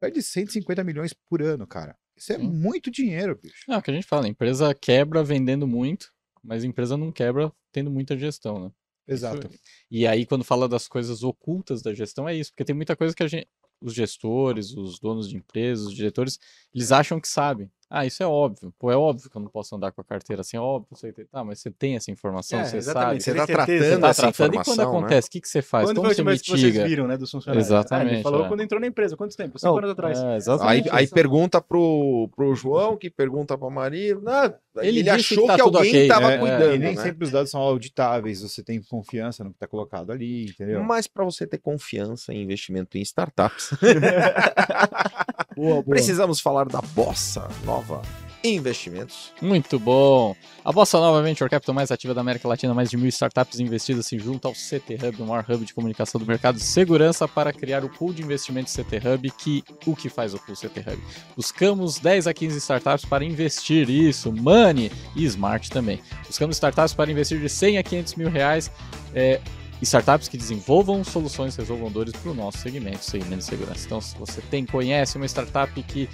[0.00, 1.96] perde 150 milhões por ano, cara.
[2.16, 3.70] Isso é muito dinheiro, bicho.
[3.70, 6.12] É o que a gente fala, a empresa quebra vendendo muito,
[6.42, 8.72] mas a empresa não quebra tendo muita gestão, né?
[9.06, 9.48] Exato.
[9.90, 13.14] E aí, quando fala das coisas ocultas da gestão, é isso, porque tem muita coisa
[13.14, 13.48] que a gente,
[13.80, 16.38] os gestores, os donos de empresas, os diretores,
[16.74, 17.70] eles acham que sabem.
[17.94, 18.72] Ah, isso é óbvio.
[18.78, 20.88] Pô, é óbvio que eu não posso andar com a carteira assim, é óbvio.
[20.96, 21.26] Você tem...
[21.26, 23.22] Tá, mas você tem essa informação, É, você exatamente.
[23.22, 23.36] sabe.
[23.36, 23.84] Você tá certeza?
[23.84, 24.54] tratando Tá essa tratando.
[24.54, 24.84] E quando né?
[24.84, 25.84] acontece, o que, que você faz?
[25.84, 26.84] Quando Como foi você vez que vocês mitiga?
[26.86, 27.70] viram, né, dos funcionários?
[27.70, 28.48] Ah, Exatamente, ele falou é.
[28.48, 29.14] quando entrou na empresa.
[29.14, 29.58] Quanto tempo?
[29.58, 30.18] Cinco anos atrás.
[30.18, 30.88] É, Aí, exatamente.
[30.90, 34.18] aí pergunta pro, pro João, que pergunta pra Maria.
[34.26, 36.38] Ah, Ele ele achou que tá que, alguém estava né?
[36.38, 36.74] cuidando.
[36.74, 37.02] e nem né?
[37.02, 40.82] sempre os dados são auditáveis, você tem confiança no que está colocado ali, entendeu?
[40.82, 43.70] Mas para você ter confiança em investimento em startups,
[45.54, 45.84] Boa, boa.
[45.84, 48.02] precisamos falar da Bossa Nova
[48.44, 49.32] Investimentos.
[49.40, 50.34] Muito bom.
[50.64, 54.06] A Bossa Nova Venture Capital mais ativa da América Latina, mais de mil startups investidas
[54.06, 57.52] se juntam ao CT Hub, o maior hub de comunicação do mercado de segurança para
[57.52, 61.02] criar o pool de investimentos CT Hub, que o que faz o pool CT Hub?
[61.36, 66.00] Buscamos 10 a 15 startups para investir isso, money e smart também.
[66.26, 68.72] Buscamos startups para investir de 100 a 500 mil reais.
[69.14, 69.40] é,
[69.82, 73.86] startups que desenvolvam soluções, resolvam dores para o nosso segmento, segmento de segurança.
[73.86, 76.08] Então, se você tem, conhece uma startup que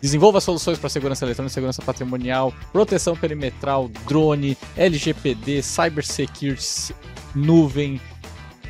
[0.00, 6.94] Desenvolva soluções para segurança eletrônica, segurança patrimonial, proteção perimetral, drone, LGPD, cybersecurity,
[7.34, 8.00] nuvem.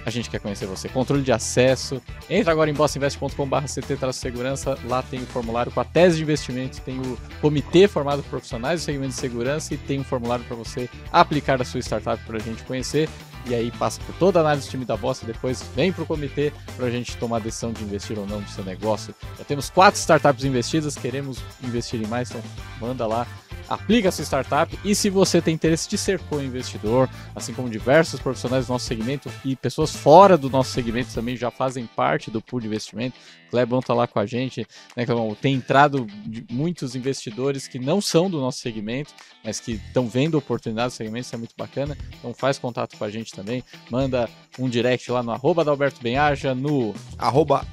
[0.04, 0.88] A gente quer conhecer você.
[0.88, 2.00] Controle de acesso.
[2.30, 4.78] Entra agora em bossinvest.com.br CT-segurança.
[4.84, 8.80] Lá tem o formulário com a tese de investimento, tem o comitê formado por profissionais
[8.80, 12.36] do segmento de segurança e tem um formulário para você aplicar a sua startup para
[12.36, 13.08] a gente conhecer.
[13.48, 16.06] E aí passa por toda a análise do time da Bossa, depois vem para o
[16.06, 19.14] comitê para a gente tomar a decisão de investir ou não no seu negócio.
[19.38, 22.42] Já temos quatro startups investidas, queremos investir em mais, então
[22.80, 23.26] manda lá,
[23.68, 28.20] aplica a sua startup e se você tem interesse de ser co-investidor, assim como diversos
[28.20, 32.40] profissionais do nosso segmento e pessoas fora do nosso segmento também já fazem parte do
[32.40, 33.16] pool de investimento.
[33.50, 35.34] Clebão tá lá com a gente, né, Clebão?
[35.40, 39.14] Tem entrado de muitos investidores que não são do nosso segmento,
[39.44, 41.96] mas que estão vendo oportunidades no segmento, isso é muito bacana.
[42.18, 46.02] Então faz contato com a gente também, manda um direct lá no arroba da Alberto
[46.02, 46.94] Benhaja, no.
[47.16, 47.64] Arroba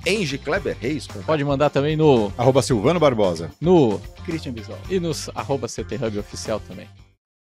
[0.80, 1.08] Reis.
[1.08, 2.32] Pode mandar também no.
[2.38, 3.52] Arroba Silvano Barbosa.
[3.60, 4.80] no Christian Visual.
[4.89, 6.88] e nos arroba CT Hub oficial também.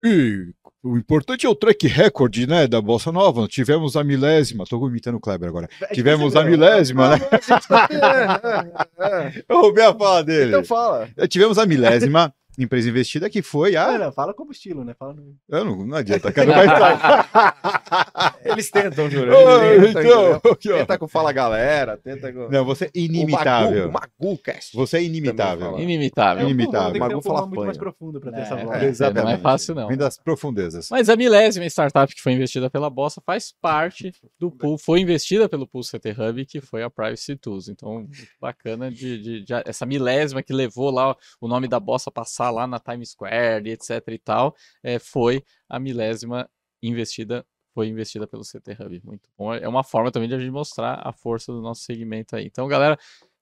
[0.03, 0.53] E
[0.83, 3.47] o importante é o track record, né, da Bossa Nova.
[3.47, 5.67] Tivemos a milésima, tô imitando o Kleber agora.
[5.91, 7.17] Tivemos a milésima, né?
[9.49, 10.49] Eu roubei a fala dele.
[10.49, 11.09] Então fala.
[11.27, 12.31] Tivemos a milésima
[12.63, 13.97] empresa investida que foi Ah, a.
[13.97, 14.93] não, fala como estilo, né?
[14.97, 15.35] Fala no...
[15.49, 16.47] Eu não, não adianta, cara.
[16.47, 18.39] Não vai estar.
[18.43, 19.33] Eles tentam, Júlio.
[19.65, 20.55] Eles tentam, então.
[20.77, 22.49] Tenta com Fala Galera, tenta com...
[22.49, 23.91] Não, você é O inimitável.
[23.91, 24.75] Magu, o Magucast.
[24.75, 25.79] Você é inimitável.
[25.79, 26.45] Inimitável.
[26.45, 26.99] É Inimitável.
[26.99, 28.63] Magu fala muito mais profundo pra ter É, essa é.
[28.65, 28.99] voz.
[29.15, 29.87] Não é fácil, não.
[29.87, 30.87] Vem das profundezas.
[30.89, 35.49] Mas a milésima startup que foi investida pela Bossa faz parte do pool, foi investida
[35.49, 37.67] pelo pool CT Hub, que foi a Privacy Tools.
[37.69, 38.07] Então,
[38.39, 42.13] bacana de, de- de- essa milésima que levou lá o nome da Bossa a
[42.45, 46.49] passar lá na Times Square, e etc e tal, é, foi a milésima
[46.81, 49.01] investida, foi investida pelo CT Hub.
[49.03, 49.53] Muito bom.
[49.53, 52.45] É uma forma também de a gente mostrar a força do nosso segmento aí.
[52.45, 52.97] Então, galera,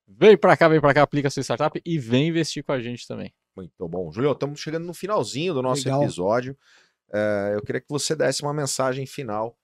[0.07, 2.79] vem pra cá, vem pra cá, aplica a sua startup e vem investir com a
[2.79, 3.33] gente também.
[3.55, 4.11] Muito bom.
[4.11, 6.03] Julio, estamos chegando no finalzinho do nosso Legal.
[6.03, 6.57] episódio.
[7.13, 9.55] É, eu queria que você desse uma mensagem final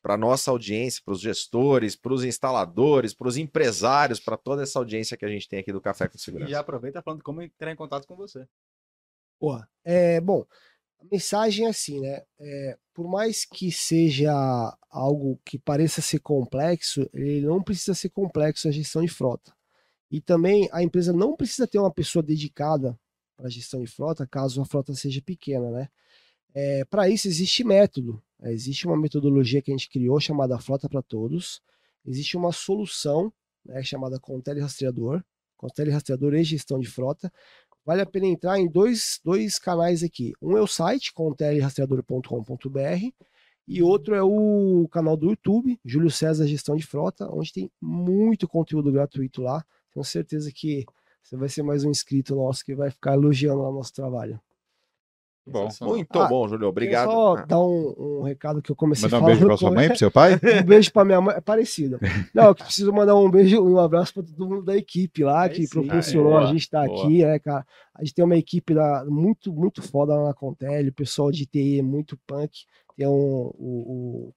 [0.00, 4.62] para a nossa audiência, para os gestores, para os instaladores, para os empresários, para toda
[4.62, 6.50] essa audiência que a gente tem aqui do Café com E Segurança.
[6.50, 8.46] já aproveita falando como entrar em contato com você.
[9.40, 9.68] Boa.
[9.84, 10.46] É, bom,
[11.00, 12.22] a mensagem é assim, né?
[12.38, 14.32] É, por mais que seja
[14.88, 19.52] algo que pareça ser complexo, ele não precisa ser complexo a gestão de frota.
[20.10, 22.98] E também a empresa não precisa ter uma pessoa dedicada
[23.36, 25.88] para a gestão de frota, caso a frota seja pequena, né?
[26.54, 28.22] É, para isso existe método.
[28.50, 31.62] Existe uma metodologia que a gente criou chamada Frota para Todos.
[32.04, 33.32] Existe uma solução
[33.64, 35.22] né, chamada Contele Rastreador.
[35.56, 37.32] Contele Rastreador e Gestão de Frota
[37.84, 40.32] vale a pena entrar em dois, dois canais aqui.
[40.40, 43.10] Um é o site, contelrastreador.com.br,
[43.66, 48.48] e outro é o canal do YouTube, Júlio César Gestão de Frota, onde tem muito
[48.48, 49.64] conteúdo gratuito lá.
[49.92, 50.84] Tenho certeza que
[51.22, 54.40] você vai ser mais um inscrito nosso que vai ficar elogiando o nosso trabalho.
[55.46, 55.68] Bom.
[55.82, 56.68] Muito Ah, bom, Júlio.
[56.68, 57.10] Obrigado.
[57.10, 59.70] Só Ah, dar um, um recado que eu comecei Mandar um falando beijo pra sua
[59.72, 60.32] mãe, pro seu pai?
[60.62, 61.98] Um beijo pra minha mãe, é parecido.
[62.32, 65.42] Não, eu preciso mandar um beijo e um abraço pra todo mundo da equipe lá
[65.42, 65.68] Aí que sim.
[65.68, 67.04] proporcionou a gente estar boa.
[67.04, 67.66] aqui, né, cara?
[67.94, 71.44] A gente tem uma equipe lá muito, muito foda lá na Contele, o pessoal de
[71.44, 72.64] TI é muito punk.
[72.96, 74.34] Tem um, o, o,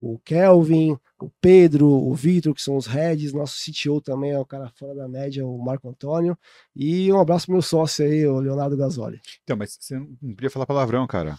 [0.00, 4.46] o Kelvin, o Pedro, o Vitor, que são os heads, nosso CTO também é o
[4.46, 6.36] cara fora da média, o Marco Antônio.
[6.74, 9.20] E um abraço pro meu sócio aí, o Leonardo Gasoli.
[9.42, 11.38] Então, mas você não podia falar palavrão, cara.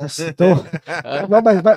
[0.00, 0.56] Nossa, então,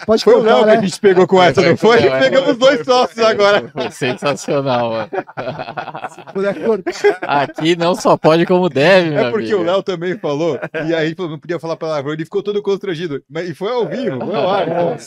[0.06, 0.78] pode Foi o Léo que né?
[0.78, 2.00] a gente pegou com essa, não foi?
[2.00, 3.68] Foi, foi, Pegamos foi, dois foi, sócios agora.
[3.70, 5.10] Foi sensacional, mano.
[7.22, 9.62] Aqui não só pode como deve, É porque amigo.
[9.62, 13.24] o Léo também falou, e aí não podia falar palavrão, ele ficou todo constrangido.
[13.30, 14.68] Mas, e foi ao vivo, foi ao ar.
[14.68, 14.98] então, né?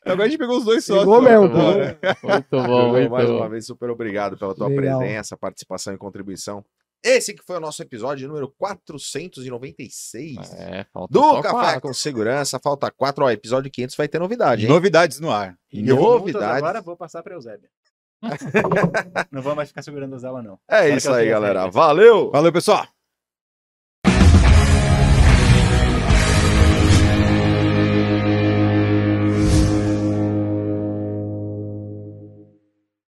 [0.00, 1.04] Então agora a gente pegou os dois sócios.
[1.04, 1.48] Pegou mesmo.
[1.48, 3.36] Muito bom, muito mais bom.
[3.36, 4.98] uma vez, super obrigado pela tua Legal.
[4.98, 6.64] presença, participação e contribuição.
[7.04, 11.80] Esse que foi o nosso episódio número 496 É, falta do Café quatro.
[11.82, 12.58] com Segurança.
[12.58, 14.68] Falta quatro, ó, episódio 500 vai ter novidade, hein?
[14.68, 15.54] Novidades no ar.
[15.70, 16.56] E Novidades.
[16.56, 17.68] Agora vou passar pra Eusébia.
[19.30, 20.58] não vou mais ficar segurando as ela, não.
[20.66, 21.68] É isso aí, galera.
[21.68, 22.30] Valeu!
[22.30, 22.86] Valeu, pessoal.